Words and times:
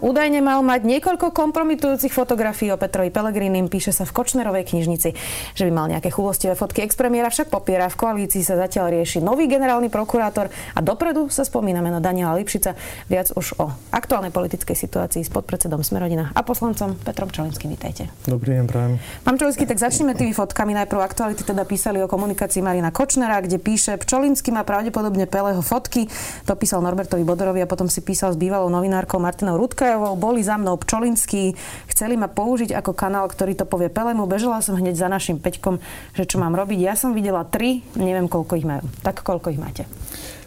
Údajne 0.00 0.40
mal 0.40 0.64
mať 0.64 0.88
niekoľko 0.88 1.28
kompromitujúcich 1.36 2.16
fotografií 2.16 2.72
o 2.72 2.80
Petrovi 2.80 3.12
Pelegrinim, 3.12 3.68
píše 3.68 3.92
sa 3.92 4.08
v 4.08 4.16
Kočnerovej 4.16 4.72
knižnici, 4.72 5.12
že 5.52 5.64
by 5.68 5.72
mal 5.76 5.92
nejaké 5.92 6.08
chulostivé 6.08 6.56
fotky. 6.56 6.80
Expremiéra 6.80 7.28
však 7.28 7.52
popiera, 7.52 7.84
v 7.92 8.00
koalícii 8.00 8.40
sa 8.40 8.56
zatiaľ 8.56 8.96
rieši 8.96 9.20
nový 9.20 9.44
generálny 9.44 9.92
prokurátor 9.92 10.48
a 10.48 10.80
dopredu 10.80 11.28
sa 11.28 11.44
spomína 11.44 11.84
meno 11.84 12.00
Daniela 12.00 12.32
Lipšica. 12.40 12.72
Viac 13.12 13.36
už 13.36 13.60
o 13.60 13.68
aktuálnej 13.92 14.32
politickej 14.32 14.72
situácii 14.72 15.20
s 15.20 15.28
podpredsedom 15.28 15.84
Smerodina 15.84 16.32
a 16.32 16.40
poslancom 16.40 16.96
Petrom 16.96 17.28
Čolinským. 17.28 17.68
Vítajte. 17.68 18.08
Dobrý 18.24 18.56
deň, 18.56 18.64
prajem. 18.72 18.96
Pán 19.20 19.36
Čolinský, 19.36 19.68
tak 19.68 19.84
začneme 19.84 20.16
tými 20.16 20.32
fotkami. 20.32 20.72
Najprv 20.80 20.96
aktuality 20.96 21.44
teda 21.44 21.68
písali 21.68 22.00
o 22.00 22.08
komunikácii 22.08 22.64
Marina 22.64 22.88
Kočnera, 22.88 23.36
kde 23.44 23.60
píše, 23.60 24.00
Pčolinský 24.00 24.48
má 24.48 24.64
pravdepodobne 24.64 25.28
Peleho 25.28 25.60
fotky. 25.60 26.08
To 26.48 26.56
písal 26.56 26.80
Norbertovi 26.80 27.20
Bodorovi 27.20 27.60
a 27.60 27.68
potom 27.68 27.84
si 27.92 28.00
písal 28.00 28.32
s 28.32 28.40
bývalou 28.40 28.72
novinárkou 28.72 29.20
Martinou 29.20 29.60
Rudka 29.60 29.89
Okrajovou, 29.90 30.14
boli 30.22 30.38
za 30.46 30.54
mnou 30.54 30.78
Pčolinský, 30.78 31.58
chceli 31.90 32.14
ma 32.14 32.30
použiť 32.30 32.70
ako 32.78 32.94
kanál, 32.94 33.26
ktorý 33.26 33.58
to 33.58 33.66
povie 33.66 33.90
Pelemu. 33.90 34.22
Bežala 34.22 34.62
som 34.62 34.78
hneď 34.78 34.94
za 34.94 35.10
našim 35.10 35.42
Peťkom, 35.42 35.82
že 36.14 36.30
čo 36.30 36.38
mám 36.38 36.54
robiť. 36.54 36.78
Ja 36.78 36.94
som 36.94 37.10
videla 37.10 37.42
tri, 37.42 37.82
neviem 37.98 38.30
koľko 38.30 38.54
ich 38.54 38.62
majú. 38.62 38.86
Tak 39.02 39.26
koľko 39.26 39.50
ich 39.50 39.58
máte? 39.58 39.90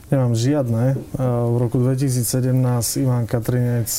Nemám 0.08 0.32
žiadne. 0.32 0.96
V 1.20 1.56
roku 1.60 1.76
2017 1.76 2.56
Ivan 3.04 3.28
Katrinec 3.28 3.92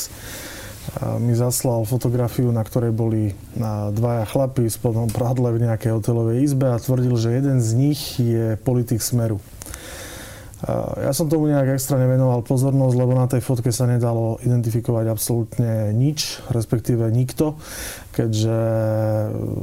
mi 1.21 1.37
zaslal 1.37 1.85
fotografiu, 1.85 2.49
na 2.49 2.65
ktorej 2.65 2.97
boli 2.97 3.37
dvaja 3.93 4.25
chlapí 4.25 4.65
v 4.65 4.73
spodnom 4.73 5.13
pradle 5.13 5.53
v 5.53 5.69
nejakej 5.69 5.93
hotelovej 5.93 6.41
izbe 6.41 6.73
a 6.73 6.81
tvrdil, 6.81 7.21
že 7.21 7.37
jeden 7.37 7.61
z 7.61 7.69
nich 7.77 8.17
je 8.17 8.57
politik 8.65 9.05
Smeru. 9.05 9.45
Ja 11.01 11.13
som 11.13 11.29
tomu 11.29 11.53
nejak 11.53 11.77
extra 11.77 12.01
nevenoval 12.01 12.41
pozornosť, 12.41 12.97
lebo 12.97 13.13
na 13.13 13.29
tej 13.29 13.45
fotke 13.45 13.69
sa 13.69 13.85
nedalo 13.85 14.41
identifikovať 14.41 15.13
absolútne 15.13 15.93
nič, 15.93 16.41
respektíve 16.49 17.05
nikto, 17.13 17.61
keďže 18.17 18.59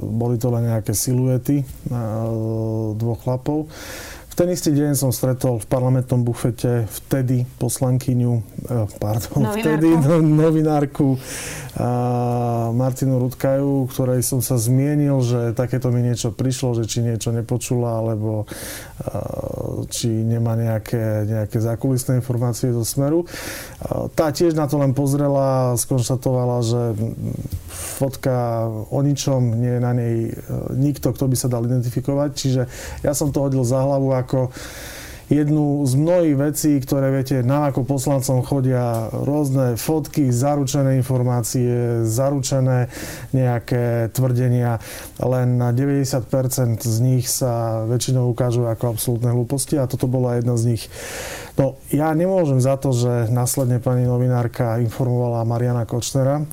boli 0.06 0.38
to 0.38 0.54
len 0.54 0.70
nejaké 0.70 0.94
siluety 0.94 1.66
dvoch 2.98 3.20
chlapov. 3.26 3.66
V 4.32 4.34
ten 4.40 4.48
istý 4.48 4.72
deň 4.72 4.96
som 4.96 5.12
stretol 5.12 5.60
v 5.60 5.68
parlamentnom 5.68 6.24
bufete 6.24 6.88
vtedy 6.88 7.44
poslankyňu, 7.60 8.32
eh, 8.40 8.88
pardon, 8.96 9.52
novinárku. 9.52 9.60
vtedy 9.60 9.90
no, 9.92 10.16
novinárku 10.24 11.08
Martinu 12.72 13.16
Rudkaju, 13.24 13.88
ktorej 13.88 14.28
som 14.28 14.44
sa 14.44 14.60
zmienil, 14.60 15.24
že 15.24 15.40
takéto 15.56 15.88
mi 15.88 16.04
niečo 16.04 16.36
prišlo, 16.36 16.76
že 16.76 16.84
či 16.84 17.00
niečo 17.00 17.32
nepočula, 17.32 18.04
alebo 18.04 18.44
či 19.88 20.12
nemá 20.12 20.60
nejaké, 20.60 21.24
nejaké 21.26 21.58
zákulisné 21.64 22.20
informácie 22.20 22.76
zo 22.76 22.84
Smeru. 22.84 23.24
Tá 24.14 24.36
tiež 24.36 24.54
na 24.54 24.68
to 24.68 24.84
len 24.84 24.92
pozrela 24.92 25.74
a 25.74 25.80
skonštatovala, 25.80 26.58
že 26.60 26.82
fotka 27.72 28.68
o 28.92 29.00
ničom, 29.00 29.56
nie 29.56 29.78
je 29.78 29.82
na 29.82 29.94
nej 29.94 30.16
e, 30.28 30.32
nikto, 30.74 31.14
kto 31.14 31.30
by 31.30 31.36
sa 31.38 31.48
dal 31.50 31.66
identifikovať. 31.66 32.30
Čiže 32.34 32.62
ja 33.06 33.14
som 33.14 33.30
to 33.30 33.46
hodil 33.46 33.62
za 33.62 33.78
hlavu 33.78 34.14
ako 34.22 34.54
jednu 35.32 35.88
z 35.88 35.94
mnohých 35.96 36.36
vecí, 36.36 36.72
ktoré 36.84 37.08
viete, 37.08 37.40
nám 37.40 37.72
ako 37.72 37.88
poslancom 37.88 38.44
chodia 38.44 39.08
rôzne 39.16 39.80
fotky, 39.80 40.28
zaručené 40.28 41.00
informácie, 41.00 42.04
zaručené 42.04 42.92
nejaké 43.32 44.12
tvrdenia, 44.12 44.84
len 45.24 45.56
na 45.56 45.72
90% 45.72 46.84
z 46.84 46.98
nich 47.00 47.32
sa 47.32 47.88
väčšinou 47.88 48.28
ukážu 48.36 48.68
ako 48.68 48.92
absolútne 48.92 49.32
hlúposti 49.32 49.80
a 49.80 49.88
toto 49.88 50.12
bola 50.12 50.36
jedna 50.36 50.60
z 50.60 50.76
nich. 50.76 50.84
No, 51.56 51.80
ja 51.96 52.12
nemôžem 52.12 52.60
za 52.60 52.76
to, 52.76 52.92
že 52.92 53.32
následne 53.32 53.80
pani 53.80 54.04
novinárka 54.04 54.84
informovala 54.84 55.48
Mariana 55.48 55.88
Kočnera. 55.88 56.44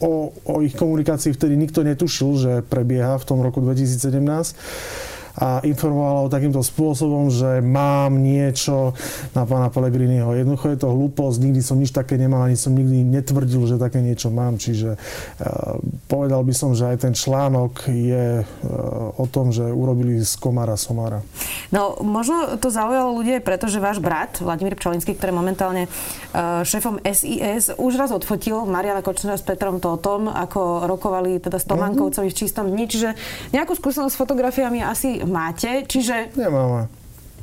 O, 0.00 0.32
o 0.32 0.54
ich 0.64 0.74
komunikácii 0.74 1.36
vtedy 1.36 1.60
nikto 1.60 1.84
netušil, 1.84 2.30
že 2.40 2.52
prebieha 2.64 3.20
v 3.20 3.28
tom 3.28 3.44
roku 3.44 3.60
2017 3.60 5.09
a 5.38 5.62
informovala 5.62 6.26
ho 6.26 6.28
takýmto 6.32 6.62
spôsobom, 6.64 7.30
že 7.30 7.62
mám 7.62 8.18
niečo 8.18 8.96
na 9.36 9.46
pána 9.46 9.70
Pellegriniho. 9.70 10.34
Jednoducho 10.34 10.74
je 10.74 10.78
to 10.80 10.88
hlúposť, 10.90 11.38
nikdy 11.38 11.60
som 11.62 11.78
nič 11.78 11.94
také 11.94 12.18
nemal, 12.18 12.46
ani 12.46 12.58
som 12.58 12.74
nikdy 12.74 13.06
netvrdil, 13.06 13.62
že 13.70 13.76
také 13.78 14.02
niečo 14.02 14.32
mám. 14.32 14.58
Čiže 14.58 14.96
uh, 14.96 15.78
povedal 16.10 16.42
by 16.42 16.54
som, 16.56 16.74
že 16.74 16.90
aj 16.90 17.06
ten 17.06 17.14
článok 17.14 17.86
je 17.86 18.42
uh, 18.42 19.20
o 19.20 19.26
tom, 19.30 19.54
že 19.54 19.66
urobili 19.68 20.18
z 20.22 20.34
komára 20.40 20.74
somára. 20.74 21.22
No, 21.70 21.98
možno 22.02 22.58
to 22.58 22.72
zaujalo 22.72 23.14
ľudí, 23.14 23.38
pretože 23.38 23.78
váš 23.78 24.02
brat, 24.02 24.42
Vladimír 24.42 24.74
Pčolinský, 24.74 25.14
ktorý 25.14 25.30
momentálne 25.30 25.86
uh, 25.86 26.66
šéfom 26.66 26.98
SIS, 27.06 27.76
už 27.78 27.92
raz 27.96 28.10
odfotil 28.10 28.66
Mariana 28.66 29.04
Kočnera 29.04 29.38
s 29.38 29.44
Petrom 29.46 29.78
to 29.78 29.94
o 29.94 29.98
tom, 30.00 30.26
ako 30.26 30.86
rokovali 30.88 31.38
teda 31.38 31.58
s 31.60 31.68
Tomankovcovi 31.68 32.28
v 32.30 32.38
čistom 32.38 32.66
dni. 32.70 32.84
Čiže 32.90 33.08
nejakú 33.54 33.76
skúsenosť 33.76 34.12
s 34.14 34.20
fotografiami 34.20 34.82
asi 34.82 35.19
máte, 35.26 35.84
čiže... 35.88 36.32
Nemáme. 36.36 36.86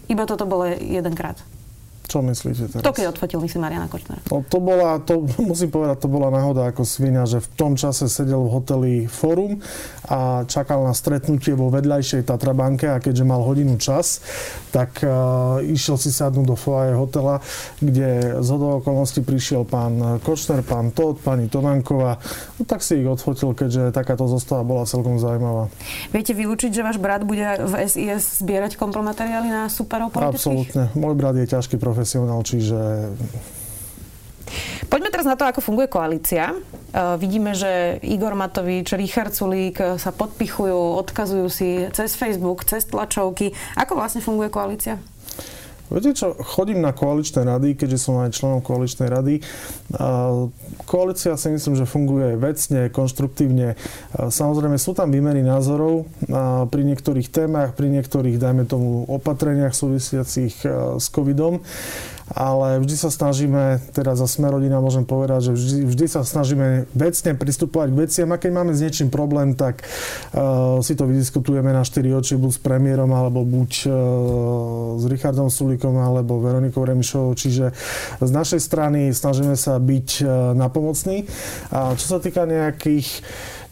Iba 0.07 0.23
toto 0.23 0.47
bolo 0.47 0.71
jedenkrát. 0.71 1.35
Čo 2.07 2.23
myslíte 2.23 2.71
teraz? 2.71 2.83
To, 2.87 2.95
keď 2.95 3.11
odfotil, 3.11 3.43
myslím, 3.43 3.67
Mariana 3.67 3.91
Kočner. 3.91 4.23
No, 4.31 4.39
to 4.47 4.63
bola, 4.63 5.03
to, 5.03 5.27
musím 5.51 5.67
povedať, 5.67 6.07
to 6.07 6.09
bola 6.09 6.31
náhoda 6.31 6.71
ako 6.71 6.87
svinia, 6.87 7.27
že 7.27 7.43
v 7.43 7.47
tom 7.59 7.75
čase 7.75 8.07
sedel 8.07 8.47
v 8.47 8.53
hoteli 8.55 8.93
Forum 9.11 9.59
a 10.07 10.47
čakal 10.47 10.87
na 10.87 10.95
stretnutie 10.95 11.51
vo 11.51 11.67
vedľajšej 11.67 12.23
Tatrabanke 12.23 12.87
a 12.95 13.03
keďže 13.03 13.27
mal 13.27 13.43
hodinu 13.43 13.75
čas, 13.75 14.23
tak 14.71 15.03
uh, 15.03 15.59
išiel 15.59 15.99
si 15.99 16.15
sadnúť 16.15 16.47
do 16.47 16.55
foaje 16.55 16.95
hotela, 16.95 17.43
kde 17.83 18.39
z 18.39 18.47
hodou 18.55 18.79
okolností 18.79 19.19
prišiel 19.27 19.67
pán 19.67 20.23
Kočner, 20.23 20.63
pán 20.63 20.95
Todd, 20.95 21.19
pani 21.19 21.51
Tomanková. 21.51 22.23
No, 22.55 22.63
tak 22.63 22.87
si 22.87 23.03
ich 23.03 23.07
odfotil, 23.07 23.51
keďže 23.51 23.91
takáto 23.91 24.31
zostava 24.31 24.63
bola 24.63 24.87
celkom 24.87 25.19
zaujímavá. 25.19 25.67
Viete 26.15 26.31
vylúčiť, 26.31 26.71
že 26.71 26.81
váš 26.87 27.03
brat 27.03 27.27
bude 27.27 27.43
v 27.67 27.73
SIS 27.83 28.39
zbierať 28.39 28.79
kompromateriály 28.79 29.51
na 29.51 29.63
superov 29.67 30.15
politických? 30.15 30.39
Absolútne. 30.39 30.83
Môj 30.95 31.13
brat 31.19 31.35
je 31.35 31.51
ťažký 31.51 31.75
profesor 31.75 31.96
profesionál, 31.97 32.45
čiže... 32.45 32.77
Poďme 34.87 35.09
teraz 35.09 35.25
na 35.25 35.33
to, 35.33 35.49
ako 35.49 35.65
funguje 35.65 35.89
koalícia. 35.89 36.53
Uh, 36.93 37.17
vidíme, 37.17 37.57
že 37.57 37.97
Igor 38.05 38.37
Matovič, 38.37 38.93
Richard 38.93 39.33
Sulík 39.33 39.81
sa 39.97 40.13
podpichujú, 40.13 41.01
odkazujú 41.01 41.47
si 41.49 41.89
cez 41.91 42.13
Facebook, 42.13 42.63
cez 42.69 42.85
tlačovky. 42.85 43.51
Ako 43.75 43.97
vlastne 43.97 44.21
funguje 44.21 44.53
koalícia? 44.53 45.01
Viete 45.87 46.11
čo, 46.11 46.35
chodím 46.35 46.83
na 46.83 46.91
koaličné 46.91 47.47
rady, 47.47 47.79
keďže 47.79 47.99
som 47.99 48.19
aj 48.19 48.35
členom 48.35 48.59
koaličnej 48.59 49.07
rady. 49.07 49.39
Koalícia 50.83 51.39
si 51.39 51.47
myslím, 51.47 51.79
že 51.79 51.87
funguje 51.87 52.35
vecne, 52.35 52.91
konštruktívne. 52.91 53.79
Samozrejme 54.11 54.75
sú 54.75 54.91
tam 54.91 55.15
výmery 55.15 55.39
názorov 55.47 56.03
pri 56.67 56.81
niektorých 56.83 57.31
témach, 57.31 57.71
pri 57.71 57.87
niektorých, 57.87 58.35
dajme 58.35 58.67
tomu, 58.67 59.07
opatreniach 59.07 59.71
súvisiacich 59.71 60.67
s 60.99 61.07
covidom 61.07 61.63
ale 62.35 62.83
vždy 62.83 62.95
sa 62.99 63.07
snažíme, 63.07 63.79
teda 63.95 64.15
za 64.19 64.27
sme 64.27 64.51
rodina 64.51 64.83
môžem 64.83 65.07
povedať, 65.07 65.51
že 65.51 65.51
vždy, 65.55 65.79
vždy 65.87 66.05
sa 66.11 66.21
snažíme 66.27 66.91
vecne 66.91 67.31
pristupovať 67.39 67.87
k 67.93 67.99
veciam 68.03 68.29
a 68.35 68.41
keď 68.41 68.51
máme 68.51 68.71
s 68.75 68.83
niečím 68.83 69.07
problém, 69.07 69.55
tak 69.55 69.83
uh, 69.83 70.79
si 70.83 70.99
to 70.99 71.07
vydiskutujeme 71.07 71.71
na 71.71 71.87
4 71.87 72.03
oči, 72.19 72.35
buď 72.35 72.51
s 72.51 72.59
premiérom, 72.59 73.07
alebo 73.15 73.47
buď 73.47 73.71
uh, 73.87 73.93
s 74.99 75.03
Richardom 75.07 75.47
Sulikom, 75.47 75.95
alebo 75.95 76.43
Veronikou 76.43 76.83
Remišovou, 76.83 77.31
čiže 77.37 77.71
z 78.19 78.31
našej 78.31 78.59
strany 78.59 79.15
snažíme 79.15 79.55
sa 79.55 79.79
byť 79.79 80.09
uh, 80.21 80.51
napomocní. 80.51 81.23
A 81.71 81.95
čo 81.95 82.05
sa 82.11 82.19
týka 82.19 82.43
nejakých 82.43 83.23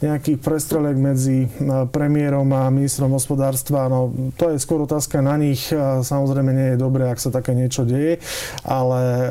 nejakých 0.06 0.38
prestrelek 0.40 0.96
medzi 0.96 1.46
e, 1.46 1.48
premiérom 1.90 2.46
a 2.54 2.69
ministrom 2.69 3.12
hospodárstva. 3.18 3.90
No, 3.90 4.13
to 4.38 4.54
je 4.54 4.62
skôr 4.62 4.86
otázka 4.86 5.19
na 5.19 5.36
nich. 5.36 5.74
Samozrejme 5.75 6.52
nie 6.54 6.68
je 6.74 6.81
dobré, 6.81 7.10
ak 7.10 7.19
sa 7.19 7.34
také 7.34 7.57
niečo 7.57 7.84
deje, 7.84 8.22
ale 8.62 9.02
e, 9.02 9.30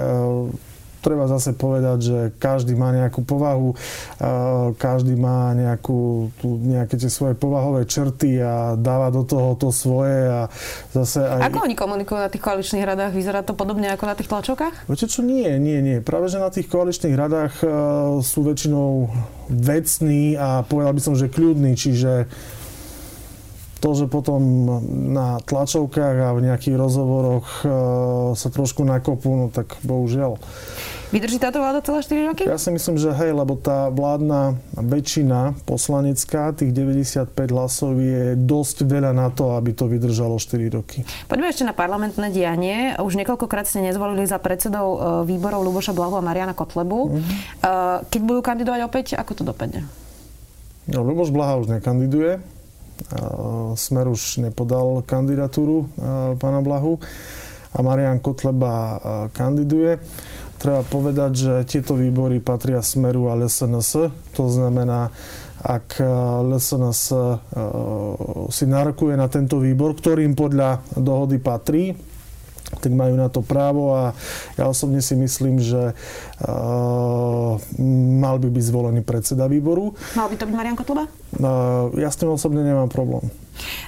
treba 1.04 1.28
zase 1.28 1.52
povedať, 1.52 1.98
že 2.00 2.18
každý 2.40 2.72
má 2.72 2.88
nejakú 2.96 3.20
povahu, 3.20 3.76
každý 4.80 5.20
má 5.20 5.52
nejakú, 5.52 6.32
tu, 6.40 6.56
nejaké 6.64 6.96
tie 6.96 7.12
svoje 7.12 7.36
povahové 7.36 7.84
črty 7.84 8.40
a 8.40 8.72
dáva 8.80 9.12
do 9.12 9.20
toho 9.28 9.52
to 9.60 9.68
svoje 9.68 10.24
a 10.24 10.40
zase 10.96 11.20
aj... 11.20 11.52
Ako 11.52 11.68
oni 11.68 11.76
komunikujú 11.76 12.16
na 12.16 12.32
tých 12.32 12.40
koaličných 12.40 12.88
radách? 12.88 13.12
Vyzerá 13.12 13.44
to 13.44 13.52
podobne 13.52 13.92
ako 13.92 14.08
na 14.08 14.16
tých 14.16 14.32
tlačovkách? 14.32 14.88
Viete 14.88 15.04
čo, 15.04 15.20
nie, 15.20 15.60
nie, 15.60 15.84
nie. 15.84 16.00
Práve, 16.00 16.32
že 16.32 16.40
na 16.40 16.48
tých 16.48 16.72
koaličných 16.72 17.12
radách 17.12 17.60
sú 18.24 18.40
väčšinou 18.40 19.12
vecní 19.52 20.40
a 20.40 20.64
povedal 20.64 20.96
by 20.96 21.02
som, 21.04 21.12
že 21.12 21.28
kľudní, 21.28 21.76
čiže 21.76 22.24
to, 23.84 23.92
že 23.92 24.08
potom 24.08 24.40
na 25.12 25.36
tlačovkách 25.44 26.16
a 26.24 26.28
v 26.32 26.40
nejakých 26.48 26.80
rozhovoroch 26.80 27.46
sa 28.32 28.48
trošku 28.48 28.80
nakopú, 28.80 29.36
no 29.36 29.46
tak 29.52 29.76
bohužiaľ. 29.84 30.40
Vydrží 31.12 31.38
táto 31.38 31.60
vláda 31.62 31.84
celé 31.84 32.00
4 32.02 32.30
roky? 32.32 32.42
Ja 32.48 32.56
si 32.58 32.72
myslím, 32.72 32.96
že 32.96 33.12
hej, 33.12 33.36
lebo 33.36 33.54
tá 33.54 33.92
vládna 33.92 34.58
väčšina 34.74 35.62
poslanecká, 35.68 36.56
tých 36.56 36.72
95 36.74 37.30
hlasov 37.54 38.00
je 38.00 38.34
dosť 38.34 38.88
veľa 38.88 39.12
na 39.12 39.28
to, 39.30 39.54
aby 39.54 39.76
to 39.76 39.86
vydržalo 39.86 40.40
4 40.40 40.74
roky. 40.74 41.06
Poďme 41.30 41.52
ešte 41.52 41.68
na 41.68 41.76
parlamentné 41.76 42.32
dianie. 42.34 42.96
Už 42.98 43.14
niekoľkokrát 43.20 43.68
ste 43.68 43.84
nezvolili 43.84 44.26
za 44.26 44.42
predsedov 44.42 44.86
e, 44.90 44.98
výborov 45.28 45.62
Luboša 45.62 45.94
Blahu 45.94 46.18
a 46.18 46.24
Mariana 46.24 46.56
Kotlebu. 46.56 47.12
Mm-hmm. 47.12 48.10
Keď 48.10 48.20
budú 48.24 48.40
kandidovať 48.42 48.80
opäť, 48.82 49.06
ako 49.14 49.32
to 49.38 49.42
dopadne? 49.46 49.86
No, 50.90 51.06
Luboš 51.06 51.30
Blaha 51.30 51.62
už 51.62 51.70
nekandiduje. 51.70 52.53
Smer 53.74 54.06
už 54.08 54.44
nepodal 54.44 55.02
kandidatúru 55.04 55.90
pána 56.38 56.60
Blahu 56.62 57.02
a 57.74 57.78
Marian 57.82 58.22
Kotleba 58.22 58.98
kandiduje. 59.34 59.98
Treba 60.56 60.80
povedať, 60.86 61.32
že 61.34 61.52
tieto 61.66 61.98
výbory 61.98 62.40
patria 62.40 62.80
Smeru 62.80 63.28
a 63.28 63.36
LSNS. 63.36 64.08
To 64.38 64.44
znamená, 64.48 65.12
ak 65.60 66.00
LSNS 66.48 67.02
si 68.48 68.64
narokuje 68.64 69.18
na 69.18 69.28
tento 69.28 69.60
výbor, 69.60 69.92
ktorým 69.98 70.32
podľa 70.32 70.80
dohody 70.96 71.36
patrí, 71.42 71.92
tak 72.78 72.92
majú 72.94 73.14
na 73.14 73.30
to 73.30 73.40
právo 73.44 73.94
a 73.94 74.16
ja 74.58 74.70
osobne 74.70 75.02
si 75.02 75.14
myslím, 75.14 75.58
že 75.62 75.94
uh, 75.94 77.58
mal 78.18 78.36
by 78.38 78.48
byť 78.50 78.64
zvolený 78.70 79.00
predseda 79.06 79.50
výboru. 79.50 79.94
Mal 80.18 80.28
by 80.30 80.36
to 80.38 80.44
byť 80.48 80.54
Marian 80.54 80.76
Kotleba? 80.78 81.04
Uh, 81.38 81.90
ja 81.98 82.10
s 82.10 82.16
tým 82.18 82.30
osobne 82.30 82.62
nemám 82.62 82.90
problém. 82.90 83.26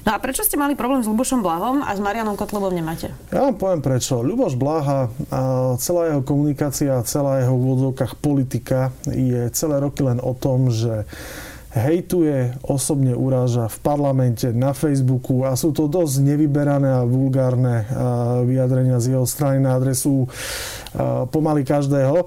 No 0.06 0.14
a 0.14 0.22
prečo 0.22 0.46
ste 0.46 0.54
mali 0.54 0.78
problém 0.78 1.02
s 1.02 1.10
Lubošom 1.10 1.42
Blahom 1.42 1.82
a 1.82 1.90
s 1.90 1.98
Marianom 1.98 2.38
Kotlebom 2.38 2.70
nemáte? 2.70 3.10
Ja 3.34 3.50
vám 3.50 3.58
poviem 3.58 3.82
prečo. 3.82 4.22
Ľuboš 4.22 4.54
Blaha, 4.54 5.10
celá 5.82 6.14
jeho 6.14 6.22
komunikácia, 6.22 7.02
celá 7.02 7.42
jeho 7.42 7.58
v 7.58 7.62
úvodzovkách 7.66 8.14
politika 8.22 8.94
je 9.10 9.50
celé 9.50 9.82
roky 9.82 10.06
len 10.06 10.22
o 10.22 10.38
tom, 10.38 10.70
že 10.70 11.02
hejtuje, 11.76 12.56
osobne 12.64 13.12
uráža 13.12 13.68
v 13.68 13.78
parlamente, 13.84 14.48
na 14.56 14.72
Facebooku 14.72 15.44
a 15.44 15.52
sú 15.52 15.76
to 15.76 15.86
dosť 15.92 16.24
nevyberané 16.24 16.88
a 16.88 17.04
vulgárne 17.04 17.84
vyjadrenia 18.48 18.96
z 18.96 19.12
jeho 19.12 19.28
strany 19.28 19.60
na 19.60 19.76
adresu 19.76 20.24
pomaly 21.28 21.68
každého. 21.68 22.24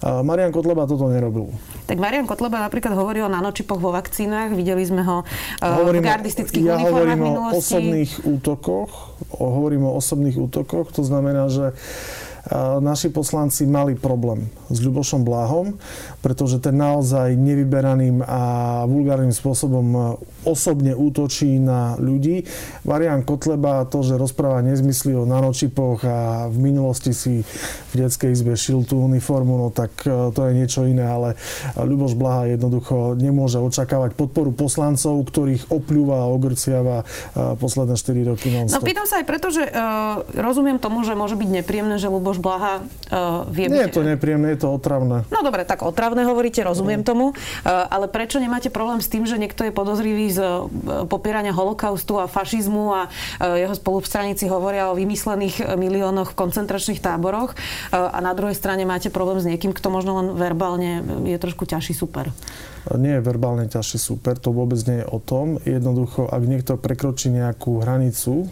Marian 0.00 0.52
Kotleba 0.52 0.88
toto 0.88 1.08
nerobil. 1.12 1.48
Tak 1.84 2.00
Marian 2.00 2.24
Kotleba 2.24 2.60
napríklad 2.60 2.96
hovoril 2.96 3.28
o 3.28 3.32
nanočipoch 3.32 3.80
vo 3.80 3.92
vakcínach, 3.92 4.52
videli 4.52 4.84
sme 4.84 5.04
ho 5.04 5.24
hovorím, 5.60 6.00
v 6.00 6.08
gardistických 6.08 6.64
ja 6.64 6.76
uniformách 6.80 6.92
hovorím 6.92 7.20
minulosti. 7.20 7.56
o 7.56 7.60
osobných 7.60 8.12
útokoch, 8.24 8.90
hovorím 9.36 9.82
o 9.88 9.92
osobných 9.96 10.36
útokoch, 10.40 10.92
to 10.92 11.02
znamená, 11.04 11.48
že 11.52 11.76
naši 12.80 13.12
poslanci 13.12 13.68
mali 13.68 13.94
problém 13.94 14.48
s 14.72 14.78
Ľubošom 14.80 15.26
Bláhom, 15.26 15.76
pretože 16.24 16.62
ten 16.62 16.78
naozaj 16.78 17.36
nevyberaným 17.36 18.24
a 18.24 18.42
vulgárnym 18.88 19.34
spôsobom 19.34 20.16
osobne 20.44 20.96
útočí 20.96 21.60
na 21.60 22.00
ľudí. 22.00 22.48
Marian 22.88 23.26
Kotleba 23.26 23.84
to, 23.84 24.00
že 24.00 24.16
rozpráva 24.16 24.64
nezmysly 24.64 25.12
o 25.12 25.28
nanočipoch 25.28 26.00
a 26.04 26.48
v 26.48 26.56
minulosti 26.72 27.12
si 27.12 27.44
v 27.90 27.94
detskej 27.94 28.32
izbe 28.32 28.56
šil 28.56 28.86
tú 28.88 29.04
uniformu, 29.04 29.60
no 29.60 29.68
tak 29.68 29.92
e, 30.06 30.32
to 30.32 30.40
je 30.48 30.52
niečo 30.56 30.88
iné, 30.88 31.04
ale 31.04 31.36
Ľuboš 31.76 32.16
Blaha 32.16 32.48
jednoducho 32.48 33.18
nemôže 33.18 33.60
očakávať 33.60 34.16
podporu 34.16 34.54
poslancov, 34.54 35.20
ktorých 35.28 35.68
opľúva 35.68 36.24
a 36.24 36.30
ogrciava 36.30 37.04
e, 37.04 37.04
posledné 37.60 37.94
4 37.98 38.30
roky 38.32 38.48
non 38.54 38.64
No 38.70 38.80
pýtam 38.80 39.04
sa 39.04 39.20
aj 39.20 39.26
preto, 39.28 39.52
že 39.52 39.66
uh, 39.66 40.22
rozumiem 40.38 40.78
tomu, 40.78 41.02
že 41.02 41.18
môže 41.18 41.34
byť 41.36 41.48
nepríjemné, 41.60 41.98
že 41.98 42.08
Luboš 42.30 42.46
Blaha 42.46 42.78
uh, 42.78 43.42
vie 43.50 43.66
Nie 43.66 43.90
byť... 43.90 43.90
je 43.90 43.96
to 43.98 44.02
nepríjemné, 44.06 44.54
je 44.54 44.62
to 44.62 44.70
otravné. 44.70 45.26
No 45.34 45.42
dobre, 45.42 45.66
tak 45.66 45.82
otravné 45.82 46.22
hovoríte, 46.22 46.62
rozumiem 46.62 47.02
tomu, 47.02 47.34
uh, 47.34 47.66
ale 47.66 48.06
prečo 48.06 48.38
nemáte 48.38 48.70
problém 48.70 49.02
s 49.02 49.10
tým, 49.10 49.26
že 49.26 49.34
niekto 49.34 49.66
je 49.66 49.74
podozrivý 49.74 50.30
z 50.30 50.38
uh, 50.38 50.70
popierania 51.10 51.50
holokaustu 51.50 52.22
a 52.22 52.30
fašizmu 52.30 52.94
a 52.94 53.10
uh, 53.10 53.58
jeho 53.58 53.74
spolustraníci 53.74 54.46
hovoria 54.46 54.94
o 54.94 54.94
vymyslených 54.94 55.74
miliónoch 55.74 56.30
v 56.30 56.38
koncentračných 56.38 57.02
táboroch 57.02 57.58
uh, 57.58 58.14
a 58.14 58.22
na 58.22 58.30
druhej 58.30 58.54
strane 58.54 58.86
máte 58.86 59.10
problém 59.10 59.42
s 59.42 59.48
niekým, 59.50 59.74
kto 59.74 59.90
možno 59.90 60.22
len 60.22 60.38
verbálne 60.38 61.02
je 61.26 61.34
trošku 61.34 61.66
ťažší 61.66 61.98
super? 61.98 62.30
Nie 62.94 63.18
je 63.18 63.26
verbálne 63.26 63.66
ťažší 63.66 63.98
super, 63.98 64.38
to 64.38 64.54
vôbec 64.54 64.78
nie 64.86 65.02
je 65.02 65.06
o 65.10 65.18
tom. 65.18 65.58
Jednoducho, 65.66 66.30
ak 66.30 66.42
niekto 66.46 66.78
prekročí 66.78 67.28
nejakú 67.28 67.82
hranicu, 67.82 68.46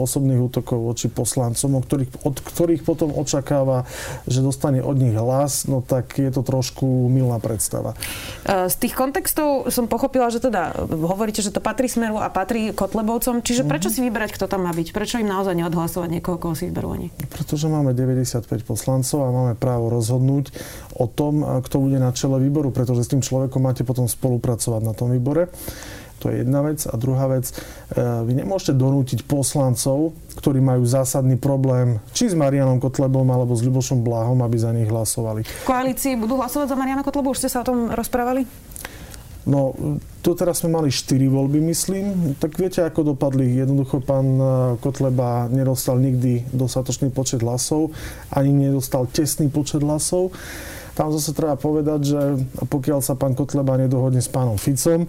osobných 0.00 0.40
útokov 0.40 0.80
voči 0.80 1.06
poslancom, 1.12 1.76
od 1.76 1.84
ktorých, 1.84 2.10
od 2.24 2.36
ktorých 2.40 2.82
potom 2.82 3.12
očakáva, 3.12 3.84
že 4.24 4.40
dostane 4.40 4.80
od 4.80 4.96
nich 4.96 5.12
hlas, 5.12 5.68
no 5.68 5.84
tak 5.84 6.16
je 6.16 6.32
to 6.32 6.40
trošku 6.40 7.06
milná 7.12 7.36
predstava. 7.38 7.92
Z 8.48 8.74
tých 8.80 8.96
kontextov 8.96 9.68
som 9.68 9.86
pochopila, 9.86 10.32
že 10.32 10.40
teda 10.40 10.88
hovoríte, 10.88 11.44
že 11.44 11.52
to 11.52 11.60
patrí 11.60 11.86
Smeru 11.86 12.16
a 12.16 12.32
patrí 12.32 12.72
Kotlebovcom, 12.72 13.44
čiže 13.44 13.68
prečo 13.68 13.92
mm-hmm. 13.92 14.02
si 14.02 14.08
vyberať, 14.08 14.30
kto 14.34 14.48
tam 14.48 14.64
má 14.64 14.72
byť? 14.72 14.96
Prečo 14.96 15.20
im 15.20 15.28
naozaj 15.28 15.54
neodhlasovať 15.60 16.08
niekoho, 16.08 16.40
koho 16.40 16.56
si 16.56 16.72
vyberú 16.72 16.96
oni? 16.96 17.12
Pretože 17.28 17.68
máme 17.68 17.92
95 17.92 18.48
poslancov 18.64 19.18
a 19.20 19.28
máme 19.28 19.54
právo 19.60 19.92
rozhodnúť 19.92 20.54
o 20.96 21.04
tom, 21.04 21.44
kto 21.60 21.76
bude 21.82 22.00
na 22.00 22.10
čele 22.16 22.40
výboru, 22.40 22.72
pretože 22.72 23.04
s 23.04 23.12
tým 23.12 23.20
človekom 23.20 23.60
máte 23.60 23.84
potom 23.84 24.08
spolupracovať 24.08 24.80
na 24.80 24.94
tom 24.96 25.12
výbore. 25.12 25.52
To 26.20 26.28
je 26.28 26.44
jedna 26.44 26.60
vec. 26.60 26.84
A 26.84 26.94
druhá 27.00 27.26
vec, 27.32 27.48
e, 27.48 27.54
vy 28.00 28.32
nemôžete 28.36 28.76
donútiť 28.76 29.24
poslancov, 29.24 30.12
ktorí 30.36 30.60
majú 30.60 30.84
zásadný 30.84 31.40
problém, 31.40 31.96
či 32.12 32.28
s 32.28 32.36
Marianom 32.36 32.76
Kotlebom 32.76 33.24
alebo 33.32 33.56
s 33.56 33.64
Ľubošom 33.64 34.04
Bláhom, 34.04 34.44
aby 34.44 34.56
za 34.60 34.70
nich 34.76 34.88
hlasovali. 34.88 35.48
V 35.48 35.66
koalícii 35.66 36.20
budú 36.20 36.36
hlasovať 36.36 36.72
za 36.72 36.76
Mariana 36.76 37.00
Kotlebu? 37.00 37.32
Už 37.32 37.40
ste 37.40 37.52
sa 37.52 37.64
o 37.64 37.68
tom 37.68 37.88
rozprávali? 37.88 38.44
No, 39.48 39.72
tu 40.20 40.36
teraz 40.36 40.60
sme 40.60 40.76
mali 40.76 40.92
4 40.92 41.16
voľby, 41.32 41.64
myslím. 41.72 42.36
Tak 42.36 42.60
viete, 42.60 42.84
ako 42.84 43.16
dopadli. 43.16 43.56
Jednoducho 43.56 44.04
pán 44.04 44.36
e, 44.36 44.44
Kotleba 44.84 45.48
nedostal 45.48 45.96
nikdy 45.96 46.52
dostatočný 46.52 47.08
počet 47.08 47.40
hlasov, 47.40 47.96
ani 48.28 48.68
nedostal 48.68 49.08
tesný 49.08 49.48
počet 49.48 49.80
hlasov. 49.80 50.36
Tam 51.00 51.08
zase 51.16 51.32
treba 51.32 51.56
povedať, 51.56 52.12
že 52.12 52.20
pokiaľ 52.68 53.00
sa 53.00 53.16
pán 53.16 53.32
Kotleba 53.32 53.80
nedohodne 53.80 54.20
s 54.20 54.28
pánom 54.28 54.60
Ficom, 54.60 55.08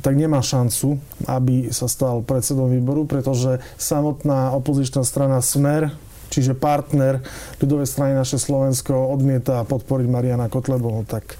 tak 0.00 0.16
nemá 0.16 0.40
šancu, 0.40 0.96
aby 1.28 1.68
sa 1.68 1.84
stal 1.84 2.24
predsedom 2.24 2.72
výboru, 2.72 3.04
pretože 3.04 3.60
samotná 3.76 4.56
opozičná 4.56 5.04
strana 5.04 5.44
Smer 5.44 5.92
čiže 6.32 6.56
partner 6.56 7.20
ľudovej 7.60 7.88
strany 7.88 8.12
naše 8.16 8.40
Slovensko 8.40 8.92
odmieta 9.12 9.64
podporiť 9.68 10.06
Mariana 10.08 10.48
Kotlebu, 10.48 10.88
no 10.88 11.02
tak 11.04 11.36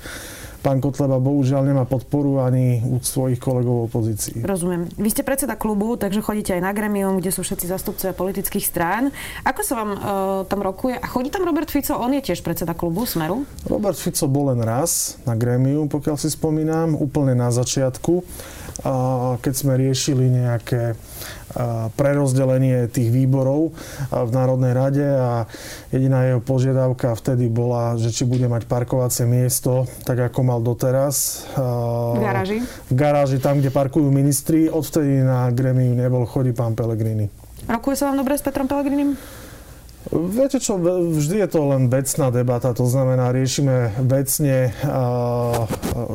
pán 0.69 0.85
Kotleba 0.85 1.17
bohužiaľ 1.17 1.65
nemá 1.65 1.89
podporu 1.89 2.45
ani 2.45 2.85
u 2.85 3.01
svojich 3.01 3.41
kolegov 3.41 3.89
opozícii. 3.89 4.45
Rozumiem. 4.45 4.85
Vy 5.01 5.09
ste 5.09 5.25
predseda 5.25 5.57
klubu, 5.57 5.97
takže 5.97 6.21
chodíte 6.21 6.53
aj 6.53 6.61
na 6.61 6.77
gremium, 6.77 7.17
kde 7.17 7.33
sú 7.33 7.41
všetci 7.41 7.73
zastupcovia 7.73 8.13
politických 8.13 8.69
strán. 8.69 9.09
Ako 9.49 9.65
sa 9.65 9.81
vám 9.81 9.91
uh, 9.97 10.01
tam 10.45 10.61
rokuje? 10.61 11.01
A 11.01 11.07
chodí 11.09 11.33
tam 11.33 11.49
Robert 11.49 11.73
Fico? 11.73 11.97
On 11.97 12.13
je 12.13 12.21
tiež 12.21 12.45
predseda 12.45 12.77
klubu 12.77 13.09
Smeru? 13.09 13.49
Robert 13.65 13.97
Fico 13.97 14.29
bol 14.29 14.53
len 14.53 14.61
raz 14.61 15.17
na 15.25 15.33
gremium, 15.33 15.89
pokiaľ 15.89 16.21
si 16.21 16.29
spomínam, 16.29 16.93
úplne 17.01 17.33
na 17.33 17.49
začiatku 17.49 18.21
keď 19.43 19.53
sme 19.55 19.75
riešili 19.75 20.31
nejaké 20.31 20.95
prerozdelenie 21.97 22.87
tých 22.93 23.09
výborov 23.11 23.75
v 24.13 24.31
Národnej 24.31 24.73
rade 24.77 25.03
a 25.03 25.49
jediná 25.91 26.29
jeho 26.29 26.39
požiadavka 26.45 27.17
vtedy 27.17 27.51
bola, 27.51 27.97
že 27.99 28.15
či 28.15 28.29
bude 28.29 28.47
mať 28.47 28.69
parkovacie 28.69 29.27
miesto, 29.27 29.89
tak 30.05 30.21
ako 30.31 30.39
mal 30.45 30.61
doteraz. 30.63 31.49
V 31.57 32.21
garáži? 32.23 32.63
V 32.63 32.95
garáži, 32.95 33.37
tam, 33.43 33.59
kde 33.59 33.75
parkujú 33.75 34.13
ministri. 34.13 34.71
Odvtedy 34.71 35.25
na 35.25 35.51
gremiu 35.51 35.97
nebol 35.97 36.29
chodí 36.29 36.55
pán 36.55 36.79
Pelegrini. 36.79 37.27
Rokuje 37.67 37.97
sa 37.99 38.13
vám 38.13 38.23
dobre 38.23 38.39
s 38.39 38.45
Petrom 38.45 38.71
Pelegrinim? 38.71 39.19
Viete 40.09 40.57
čo, 40.57 40.81
vždy 40.81 41.45
je 41.45 41.49
to 41.53 41.69
len 41.69 41.93
vecná 41.93 42.33
debata, 42.33 42.73
to 42.73 42.89
znamená, 42.89 43.29
riešime 43.29 43.93
vecne, 44.09 44.73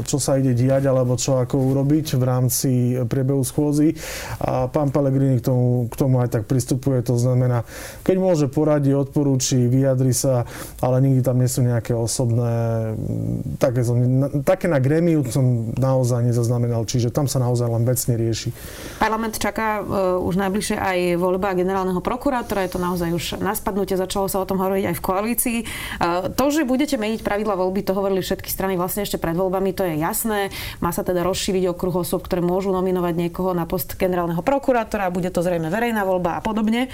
čo 0.06 0.18
sa 0.22 0.40
ide 0.40 0.54
diať, 0.54 0.88
alebo 0.88 1.18
čo 1.18 1.42
ako 1.42 1.74
urobiť 1.74 2.16
v 2.16 2.24
rámci 2.24 2.72
priebehu 3.08 3.42
schôzy. 3.42 3.96
A 4.40 4.68
pán 4.70 4.94
Pellegrini 4.94 5.42
k 5.42 5.50
tomu, 5.50 5.88
k 5.90 5.96
tomu 5.98 6.22
aj 6.22 6.40
tak 6.40 6.44
pristupuje, 6.48 7.02
to 7.04 7.18
znamená, 7.18 7.66
keď 8.06 8.16
môže 8.20 8.46
poradiť, 8.48 8.94
odporúči, 8.94 9.68
vyjadri 9.68 10.13
sa, 10.13 10.46
ale 10.80 11.04
nikdy 11.04 11.22
tam 11.25 11.38
nie 11.42 11.50
sú 11.50 11.66
nejaké 11.66 11.92
osobné, 11.98 12.94
také, 13.58 13.82
som, 13.84 13.98
také 14.46 14.70
na 14.70 14.78
gremiu 14.78 15.25
som 15.28 15.74
naozaj 15.74 16.24
nezaznamenal, 16.24 16.86
čiže 16.86 17.10
tam 17.10 17.25
sa 17.25 17.42
naozaj 17.42 17.68
len 17.68 17.84
vecne 17.84 18.13
rieši. 18.16 18.50
Parlament 19.02 19.36
čaká 19.42 19.82
uh, 19.82 20.22
už 20.22 20.38
najbližšie 20.38 20.78
aj 20.78 20.98
voľba 21.18 21.58
generálneho 21.58 22.00
prokurátora, 22.00 22.66
je 22.68 22.72
to 22.78 22.80
naozaj 22.80 23.10
už 23.10 23.25
na 23.42 23.58
spadnutie, 23.58 23.98
začalo 23.98 24.30
sa 24.30 24.40
o 24.40 24.48
tom 24.48 24.62
hovoriť 24.62 24.86
aj 24.94 24.96
v 24.96 25.04
koalícii. 25.04 25.60
To, 26.38 26.46
že 26.54 26.68
budete 26.68 26.96
meniť 26.96 27.25
pravidla 27.25 27.58
voľby, 27.58 27.82
to 27.82 27.98
hovorili 27.98 28.22
všetky 28.22 28.50
strany 28.50 28.78
vlastne 28.78 29.04
ešte 29.04 29.18
pred 29.18 29.34
voľbami, 29.34 29.73
to 29.74 29.84
je 29.84 29.98
jasné. 29.98 30.53
Má 30.80 30.94
sa 30.94 31.01
teda 31.01 31.25
rozšíriť 31.25 31.74
okruh 31.74 32.06
osôb, 32.06 32.24
ktoré 32.24 32.46
môžu 32.46 32.70
nominovať 32.72 33.13
niekoho 33.18 33.51
na 33.58 33.65
post 33.65 33.98
generálneho 33.98 34.46
prokurátora, 34.46 35.10
bude 35.10 35.34
to 35.34 35.42
zrejme 35.42 35.68
verejná 35.74 36.06
voľba 36.06 36.38
a 36.38 36.42
podobne. 36.46 36.94